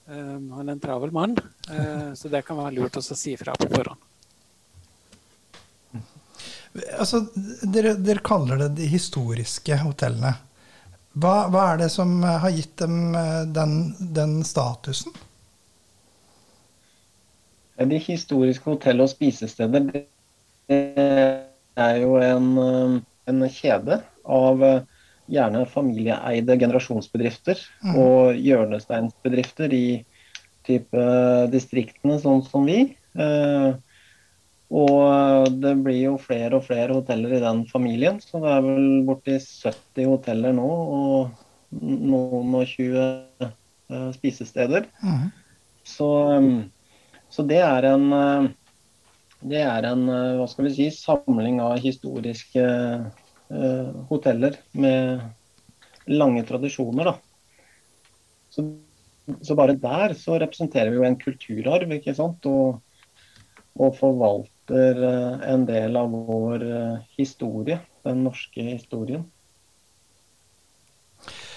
[0.06, 1.32] Um, Han er en travel mann,
[1.72, 3.98] uh, så det kan være lurt å si fra på forhånd.
[6.76, 7.22] Altså,
[7.64, 10.34] dere, dere kaller det de historiske hotellene.
[11.16, 13.78] Hva, hva er det som har gitt dem eh, den,
[14.16, 15.16] den statusen?
[17.80, 19.88] De historiske hotell- og spisesteder
[20.68, 23.00] er jo en, eh,
[23.32, 24.84] en kjede av eh,
[25.32, 27.60] gjerne familieeide generasjonsbedrifter
[27.96, 29.88] og hjørnesteinsbedrifter i
[30.66, 31.08] type
[31.54, 32.82] distriktene, sånn som vi.
[33.18, 33.70] Eh,
[34.76, 38.88] Og det blir jo flere og flere hoteller i den familien, så det er vel
[39.08, 40.68] borti 70 hoteller nå.
[40.68, 43.00] Og noen og 20
[43.44, 44.88] uh, spisesteder.
[45.04, 45.30] Mm.
[45.86, 46.50] Så, um,
[47.32, 48.06] så det er en
[49.46, 55.22] det er en hva skal vi si, samling av historiske uh, hoteller med
[56.10, 57.12] lange tradisjoner.
[57.12, 57.16] Da.
[58.50, 58.66] Så,
[59.42, 62.48] så, bare der så representerer vi jo en kulturarv, ikke sant.
[62.50, 62.82] Og,
[63.76, 66.66] og forvalter uh, en del av vår
[67.18, 69.26] historie, den norske historien.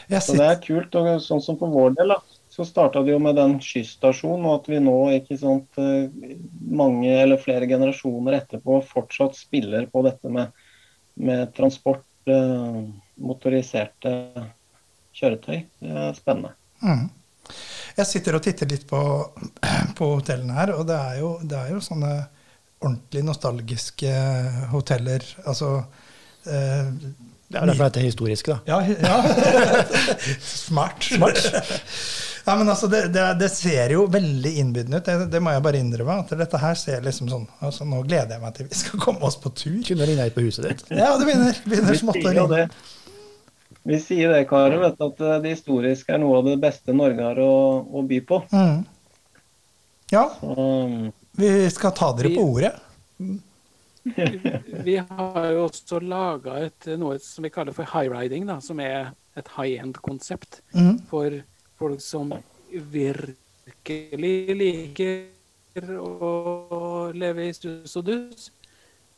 [0.08, 0.94] Så det er kult.
[0.96, 4.62] og Sånn som for vår del, da, så starta det jo med den skysstasjonen, og
[4.62, 5.78] at vi nå, ikke sant,
[6.80, 10.56] mange eller flere generasjoner etterpå fortsatt spiller på dette med,
[11.20, 12.80] med transport, eh,
[13.20, 14.14] motoriserte
[15.14, 15.60] kjøretøy.
[15.84, 16.54] Det er spennende.
[16.82, 17.06] Mm.
[17.98, 19.04] Jeg sitter og titter litt på,
[19.98, 22.12] på hotellene her, og det er, jo, det er jo sånne
[22.78, 24.12] ordentlig nostalgiske
[24.72, 25.24] hoteller.
[25.46, 25.78] Altså
[26.46, 26.90] eh,
[27.48, 28.58] Det er derfor det er historisk, da.
[28.68, 29.20] Ja, ja.
[30.68, 31.04] Smart.
[31.04, 31.40] Smart.
[32.48, 35.08] Ja, men altså, det, det, det, ser jo veldig innbydende ut.
[35.08, 36.20] Det, det, må jeg bare innrømme.
[36.22, 39.20] at Dette her ser liksom sånn altså, Nå gleder jeg meg til vi skal komme
[39.28, 39.80] oss på tur.
[39.84, 40.86] Kunne ringe på huset ditt.
[40.92, 42.62] Ja, det begynner, begynner smått å ringe.
[43.88, 47.24] Vi sier det, Karen, vet, at eh, det historiske er noe av det beste Norge
[47.24, 47.52] har å,
[47.88, 48.40] å by på.
[48.52, 48.82] Mm.
[50.12, 50.24] Ja.
[50.40, 50.54] Så,
[51.38, 52.72] vi skal ta dere på ordet.
[54.88, 56.60] vi har jo også laga
[56.98, 61.06] noe som vi kaller for high riding, da, som er et high end-konsept mm.
[61.10, 61.40] for
[61.78, 62.32] folk som
[62.90, 66.32] virkelig liker å
[67.14, 68.50] leve i stus og dus.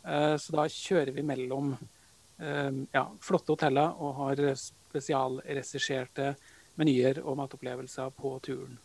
[0.04, 6.34] Eh, så da kjører vi mellom eh, ja, flotte hoteller og har spesialregisserte
[6.80, 8.78] menyer og matopplevelser på turen.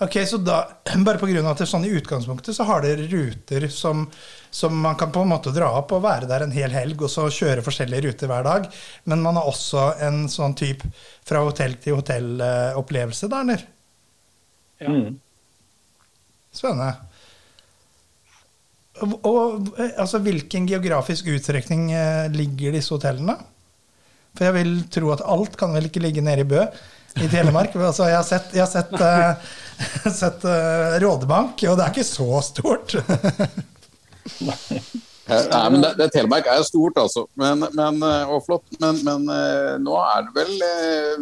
[0.00, 0.62] Ok, så da,
[1.06, 4.06] bare på grunn av at det er sånn I utgangspunktet så har dere ruter som,
[4.50, 7.12] som, man kan på en måte dra opp og være der en hel helg og
[7.12, 8.70] så kjøre forskjellige ruter hver dag.
[9.10, 10.88] Men man har også en sånn type
[11.26, 13.68] fra hotell til hotell-opplevelse der, eller?
[14.80, 14.94] Ja.
[14.94, 15.20] Mm.
[16.50, 16.94] Spennende.
[19.00, 21.86] Og, og, altså, hvilken geografisk utstrekning
[22.34, 23.36] ligger disse hotellene?
[24.36, 26.64] For jeg vil tro at alt kan vel ikke ligge nede i Bø
[27.18, 27.74] i Telemark.
[27.76, 32.06] Altså, jeg har sett, jeg har sett, uh, sett uh, Rådebank, og det er ikke
[32.06, 32.96] så stort.
[35.30, 37.26] Nei, men det, det, Telemark er jo stort, altså.
[37.38, 38.66] Men, men, og flott.
[38.82, 39.28] Men, men,
[39.82, 40.56] nå det vel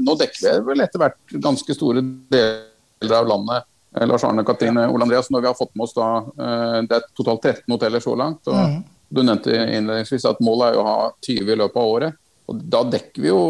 [0.00, 2.00] Nå dekker vi vel etter hvert ganske store
[2.32, 3.68] deler av landet.
[4.08, 6.08] Lars Arne, Katrine, Ole Andreas, når vi har fått med oss da
[6.86, 8.48] Det er totalt 13 hoteller så langt.
[8.48, 8.80] og Mm.
[9.08, 12.18] Du nevnte innledningsvis at målet er å ha 20 i løpet av året.
[12.48, 13.40] Og Da dekker vi jo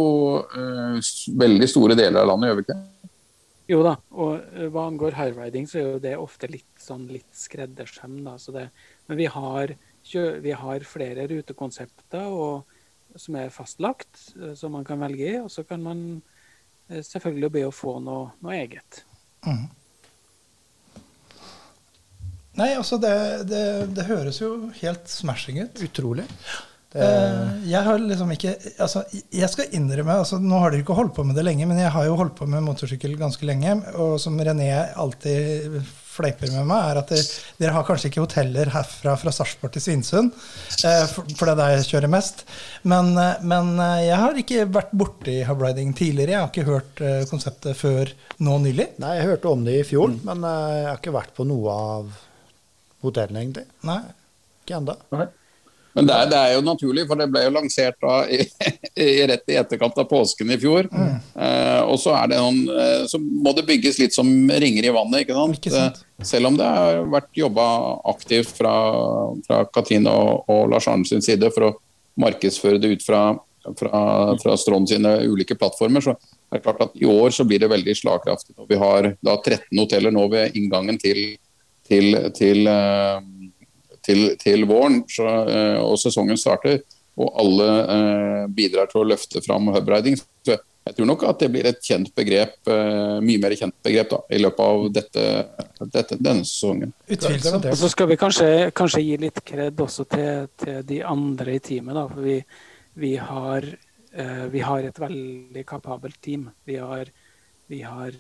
[0.42, 2.78] uh, veldig store deler av landet, gjør vi ikke?
[3.68, 7.30] Jo da, og uh, hva angår highriding, så er jo det ofte litt sånn litt
[7.37, 8.18] skreddersøm.
[8.26, 8.68] da, så det,
[9.06, 9.74] Men vi har,
[10.48, 12.76] vi har flere rutekonsepter og,
[13.18, 15.38] som er fastlagt, uh, som man kan velge i.
[15.42, 16.04] Og så kan man
[16.88, 19.02] selvfølgelig be å få noe, noe eget.
[19.44, 19.66] Mm.
[22.58, 23.12] Nei, altså det,
[23.46, 25.82] det, det, høres jo helt smashing ut.
[25.84, 26.24] Utrolig.
[26.88, 27.07] Det...
[27.68, 31.24] Jeg har liksom ikke altså, Jeg skal innrømme altså, Nå har dere ikke holdt på
[31.29, 33.74] med det lenge, men jeg har jo holdt på med motorsykkel ganske lenge.
[34.01, 35.83] Og som René alltid
[36.18, 37.27] fleiper med meg, er at dere,
[37.61, 41.74] dere har kanskje ikke hoteller herfra fra Sarpsborg til Svinesund, for, for det er der
[41.77, 42.42] jeg kjører mest.
[42.90, 43.12] Men,
[43.46, 43.70] men
[44.03, 46.35] jeg har ikke vært borti hubriding tidligere.
[46.35, 48.11] Jeg har ikke hørt konseptet før
[48.42, 48.88] nå nylig.
[48.98, 50.24] Nei, jeg hørte om det i fjor, mm.
[50.27, 52.11] men jeg har ikke vært på noe av
[53.07, 53.68] hotellene, egentlig.
[53.87, 54.01] Nei.
[54.64, 54.98] Ikke ennå.
[55.96, 58.42] Men det er, det er, jo naturlig, for det ble jo lansert da i,
[59.05, 60.87] i, rett i etterkant av påsken i fjor.
[60.92, 61.16] Mm.
[61.35, 64.94] Eh, og så, er det noen, eh, så må det bygges litt som ringer i
[64.94, 65.24] vannet.
[65.24, 65.59] ikke sant?
[65.59, 66.01] Ikke sant?
[66.05, 67.66] Eh, selv om det har vært jobba
[68.12, 68.74] aktivt fra,
[69.46, 71.74] fra Katrine og, og Lars Arne sin side for å
[72.18, 73.22] markedsføre det ut fra,
[73.79, 74.01] fra,
[74.42, 77.70] fra Strond sine ulike plattformer, så er det klart at i år så blir det
[77.70, 78.57] veldig slagkraftig.
[78.59, 81.37] Og vi har da 13 hoteller nå ved inngangen til,
[81.87, 83.20] til, til uh,
[84.09, 86.81] til, til våren, så, uh, og sesongen starter,
[87.18, 90.14] og alle eh, bidrar til å løfte fram hubriding.
[90.47, 94.12] Så jeg tror nok at det blir et kjent begrep, uh, mye mer kjent begrep
[94.12, 95.24] da, i løpet av dette,
[95.97, 96.93] dette, denne sesongen.
[97.11, 97.66] Utvilsomt.
[97.72, 101.64] Og så skal vi kanskje, kanskje gi litt kred også til, til, de andre i
[101.66, 101.99] teamet.
[101.99, 102.39] Da, for vi,
[103.03, 103.66] vi, har,
[104.55, 106.47] vi har et veldig kapabelt team.
[106.70, 107.11] Vi har,
[107.66, 108.14] vi har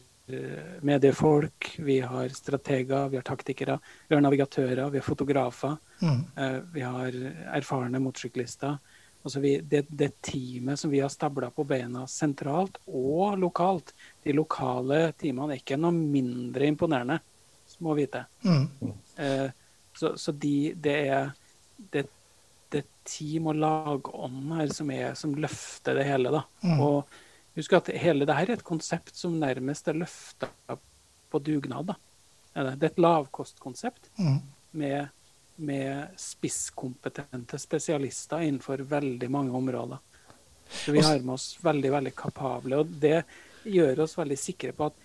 [0.84, 5.76] mediefolk, vi har strateger, vi har taktikere, vi har navigatører, vi har fotografer.
[6.02, 6.20] Mm.
[6.72, 7.18] Vi har
[7.58, 8.78] erfarne motorsyklister.
[9.22, 13.90] Altså vi, det, det, teamet som vi har stabla på beina sentralt og lokalt,
[14.22, 17.18] de lokale teamene er ikke noe mindre imponerende,
[17.84, 18.22] må vite.
[18.46, 18.94] Mm.
[19.18, 19.48] Eh,
[19.98, 21.32] så, så de, det er
[21.76, 22.06] det,
[22.72, 26.32] det team- og lagånd her som, er, som løfter det hele.
[26.32, 26.44] da.
[26.62, 26.80] Mm.
[26.86, 27.18] Og
[27.58, 30.48] husk at hele det her er et konsept som nærmest er løfta
[31.30, 31.92] på dugnad.
[31.92, 31.96] da.
[32.54, 32.74] Det?
[32.82, 34.38] er et lavkostkonsept Mm.
[34.72, 35.08] med,
[35.56, 39.98] med spisskompetente spesialister innenfor veldig mange områder.
[40.68, 43.22] Så vi har med oss veldig veldig kapable, og det
[43.64, 44.98] gjør oss veldig sikre på at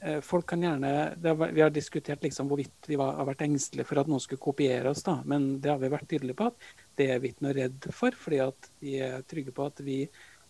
[0.00, 3.44] eh, folk kan gjerne det har, Vi har diskutert liksom hvorvidt vi var, har vært
[3.44, 6.46] engstelige for at noen skulle kopiere oss, da, men det har vi vært tydelige på
[6.46, 6.54] at
[6.96, 9.98] det er vi ikke noe redd for, fordi at vi er trygge på at vi,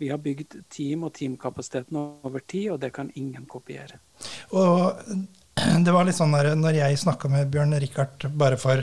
[0.03, 4.00] vi har bygd team og teamkapasiteten over tid, og det kan ingen kopiere.
[4.59, 4.98] Og
[5.86, 8.82] det var litt sånn der, når jeg snakka med Bjørn Rikard bare for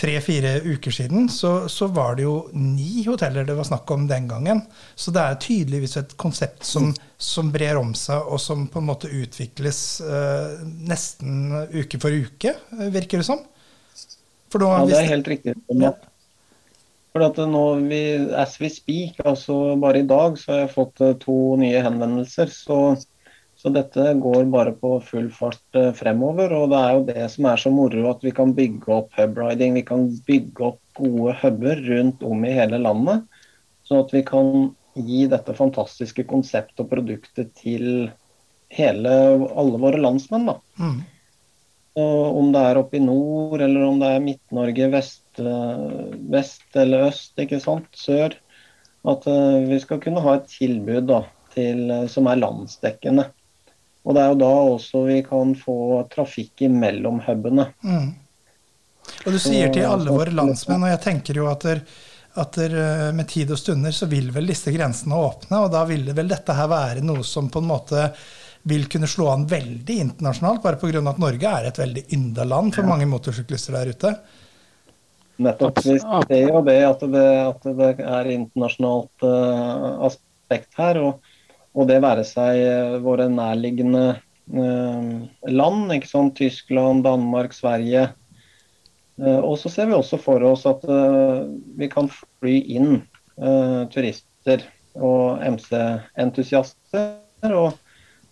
[0.00, 4.28] tre-fire uker siden, så, så var det jo ni hoteller det var snakk om den
[4.30, 4.62] gangen.
[4.94, 8.88] Så det er tydeligvis et konsept som, som brer om seg, og som på en
[8.88, 13.42] måte utvikles eh, nesten uke for uke, eh, virker det som.
[14.50, 15.56] For da, Ja, det er helt riktig.
[15.78, 15.92] Ja.
[17.10, 18.02] For at nå vi,
[18.38, 22.52] as we speak, altså bare i dag, så har jeg fått eh, to nye henvendelser.
[22.54, 22.78] Så,
[23.58, 26.54] så dette går bare på full fart eh, fremover.
[26.54, 29.74] Og det er jo det som er så moro, at vi kan bygge opp hubriding.
[29.80, 33.26] Vi kan bygge opp gode huber rundt om i hele landet.
[33.88, 38.10] Sånn at vi kan gi dette fantastiske konseptet og produktet til
[38.70, 39.14] hele,
[39.58, 40.46] alle våre landsmenn.
[40.46, 40.60] da.
[40.78, 41.00] Mm.
[41.98, 45.29] Og om det er oppe i nord, eller om det er Midt-Norge, vest, eh,
[46.30, 48.36] vest eller øst, ikke sant, sør.
[49.08, 51.22] At eh, vi skal kunne ha et tilbud da,
[51.54, 53.30] til, eh, som er landsdekkende.
[54.04, 55.78] Og det er jo da også vi kan få
[56.12, 57.70] trafikk imellom hubene.
[57.84, 58.12] Mm.
[59.24, 61.80] Og du sier til alle våre landsmenn, og jeg tenker jo at, der,
[62.40, 65.86] at der, eh, med tid og stunder så vil vel disse grensene åpne, og da
[65.88, 68.04] vil vel dette her være noe som på en måte
[68.68, 71.00] vil kunne slå an veldig internasjonalt, bare pga.
[71.00, 74.12] at Norge er et veldig ynda land for mange motorsyklister der ute.
[75.40, 75.78] Nettopp.
[75.84, 81.00] Vi ser jo det at det, at det er internasjonalt uh, aspekt her.
[81.00, 81.12] Og,
[81.72, 85.02] og det være seg eh, våre nærliggende uh,
[85.48, 88.08] land, ikke sånn, Tyskland, Danmark, Sverige.
[89.20, 90.84] Uh, og så ser vi også for oss at
[91.78, 93.00] vi kan fly inn
[93.94, 94.60] turister
[95.00, 97.16] og MC-entusiaster.
[97.48, 97.72] og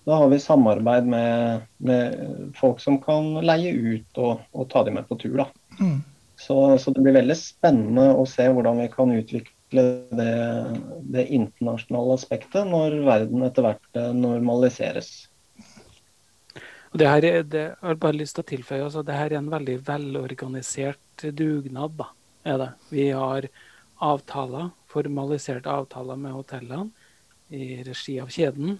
[0.05, 4.95] da har vi samarbeid med, med folk som kan leie ut og, og ta dem
[5.01, 5.37] med på tur.
[5.41, 5.47] da.
[5.81, 6.01] Mm.
[6.39, 9.85] Så, så det blir veldig spennende å se hvordan vi kan utvikle
[10.15, 10.35] det,
[11.11, 15.11] det internasjonale aspektet når verden etter hvert eh, normaliseres.
[16.95, 19.43] Det her er, det, jeg har bare lyst til å tilføye altså, det her er
[19.43, 21.99] en veldig velorganisert dugnad.
[21.99, 22.07] Da,
[22.49, 22.69] er det.
[22.95, 23.49] Vi har
[23.99, 26.89] avtaler, formaliserte avtaler med hotellene
[27.51, 28.79] i regi av kjeden.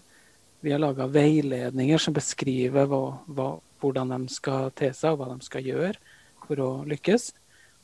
[0.63, 3.51] Vi har laga veiledninger som beskriver hva, hva,
[3.83, 5.99] hvordan de skal te seg og hva de skal gjøre
[6.47, 7.33] for å lykkes.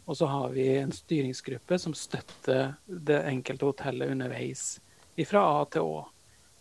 [0.05, 4.74] Og så har vi en styringsgruppe som støtter det enkelte hotellet underveis
[5.28, 6.02] fra A til Å.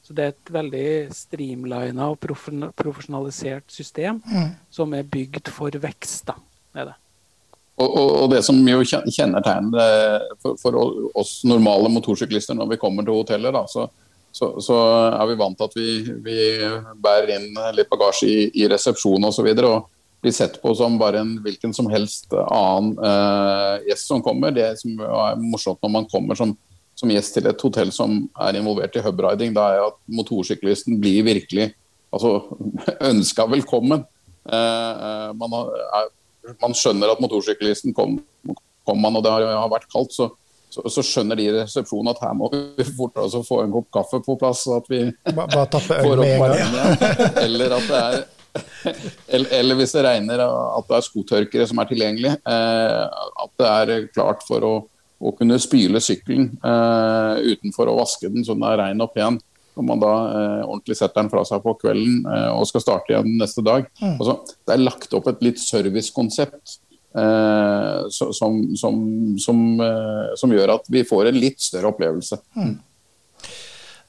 [0.03, 4.49] Så det er et veldig streamlina og profesjonalisert system Mm.
[4.69, 6.25] som er bygd for vekst.
[6.27, 6.35] da,
[6.75, 6.95] er det.
[7.75, 10.75] Og, og, og det som jo kjennetegner eh, for, for
[11.15, 13.87] oss normale motorsyklister når vi kommer til hotellet, da, så,
[14.31, 14.77] så, så
[15.09, 15.87] er vi vant til at vi,
[16.21, 16.37] vi
[17.01, 19.31] bærer inn litt bagasje i, i resepsjon osv.
[19.31, 19.89] Og, så videre, og
[20.23, 24.53] blir sett på som bare en hvilken som helst annen uh, gjest som kommer.
[24.55, 26.53] Det som er morsomt når man kommer som,
[26.95, 31.25] som gjest til et hotell som er involvert i hubriding, da er at motorsyklisten blir
[31.27, 31.73] virkelig
[32.13, 32.37] altså,
[33.11, 34.05] ønska velkommen.
[34.47, 36.07] Uh, man, har, er,
[36.61, 38.15] man, skjønner at motorsyklisten kom,
[38.87, 40.29] kom man, og det har, har vært kaldt, så,
[40.71, 43.91] så, så, skjønner de i resepsjonen at her må vi fortere altså få en kopp
[43.99, 44.63] kaffe på plass.
[44.69, 45.03] så at vi
[45.35, 47.05] Bare tappe øl med en gang.
[47.43, 48.23] Eller at det er
[49.27, 52.33] eller, hvis det regner at det er skotørkere som er tilgjengelig.
[52.49, 54.73] Eh, at det er klart for å,
[55.23, 59.39] å kunne spyle sykkelen eh, utenfor å vaske den så den er rein og pen.
[59.73, 63.31] Når man da eh, ordentlig setter den fra seg på kvelden og skal starte igjen
[63.39, 63.87] neste dag.
[64.03, 64.15] Mm.
[64.19, 66.77] Altså, det er lagt opp et litt servicekonsept
[67.17, 69.03] eh, som, som,
[69.41, 69.67] som,
[70.37, 72.43] som gjør at vi får en litt større opplevelse.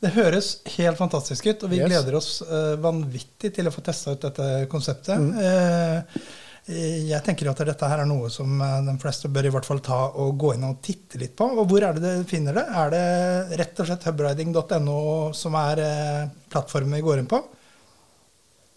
[0.05, 1.89] Det høres helt fantastisk ut, og vi Yes.
[1.89, 5.17] gleder oss uh, vanvittig til å få testa ut dette konseptet.
[5.17, 5.31] Mm.
[5.41, 6.27] Uh,
[6.65, 9.83] jeg tenker at dette her er noe som eh, de fleste bør i hvert fall
[9.85, 11.45] ta og gå inn og titte litt på.
[11.61, 12.63] Og hvor er det du finner det?
[12.65, 15.03] Er det rett og slett hubriding.no
[15.37, 17.43] som er uh, plattformen vi går inn på?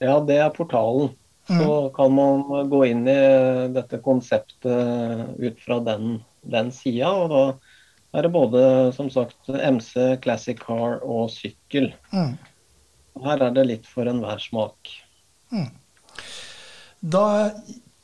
[0.03, 1.13] Ja, det er portalen.
[1.47, 3.19] Så kan man gå inn i
[3.71, 7.13] dette konseptet ut fra den, den sida.
[7.15, 7.43] Og da
[8.15, 8.61] er det både
[8.95, 9.93] som sagt MC,
[10.23, 11.91] Classic Car og sykkel.
[12.13, 12.37] Mm.
[13.25, 14.93] Her er det litt for enhver smak.
[17.01, 17.25] Da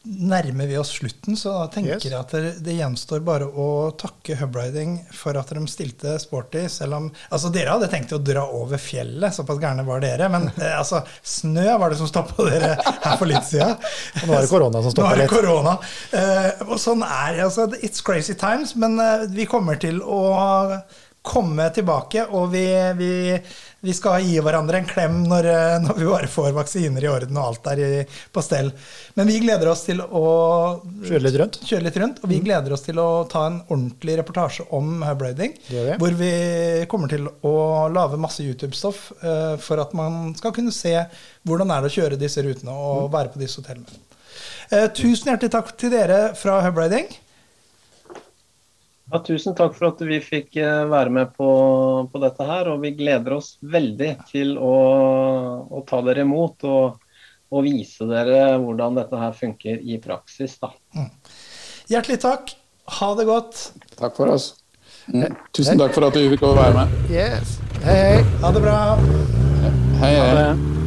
[0.03, 2.03] nærmer vi oss slutten, så da tenker Yes.
[2.09, 6.97] jeg at det, det gjenstår bare å takke Hubriding for at de stilte sporty, selv
[6.97, 10.27] om Altså, dere hadde tenkt å dra over fjellet, såpass gærne var dere.
[10.33, 13.77] Men eh, altså, snø var det som stoppa dere her for litt siden.
[14.23, 15.33] Og nå er det korona som Nå er det litt.
[15.37, 15.77] korona.
[16.19, 17.47] Eh, og sånn er det.
[17.47, 20.19] Altså, it's crazy times, men eh, vi kommer til å
[21.23, 22.65] komme tilbake, og vi,
[22.99, 23.11] vi,
[23.79, 27.39] vi skal gi hverandre en klem når, eh, når vi bare får vaksiner i orden
[27.39, 28.73] og alt er i, på stell.
[29.15, 30.25] Men vi gleder oss til å
[31.07, 31.61] Kjøre litt rundt.
[31.63, 35.55] kjøre litt rundt, og vi gleder oss til å ta en ordentlig reportasje om hubriding.
[36.01, 36.33] Hvor vi
[36.91, 37.55] kommer til å
[37.93, 40.97] lage masse YouTube-stoff uh, for at man skal kunne se
[41.47, 44.03] hvordan er det å kjøre disse rutene og være på disse hotellene.
[44.73, 47.07] Uh, tusen hjertelig takk til dere fra Hubriding.
[49.11, 51.47] Ja, tusen takk for at vi fikk eh, være med på,
[52.11, 54.73] på dette her, og vi gleder oss veldig til å,
[55.67, 57.01] å ta dere imot og,
[57.53, 60.55] og vise dere hvordan dette her funker i praksis.
[60.63, 60.71] Da.
[61.91, 62.55] Hjertelig takk.
[62.99, 63.65] Ha det godt.
[63.99, 64.53] Takk for oss.
[65.11, 65.35] Mm.
[65.55, 66.95] Tusen takk for at du fikk være med.
[67.11, 67.57] Yes.
[67.83, 68.23] Hei, hei.
[68.39, 68.77] Ha det bra.
[69.99, 70.37] Hei, Ha hei.
[70.39, 70.82] det.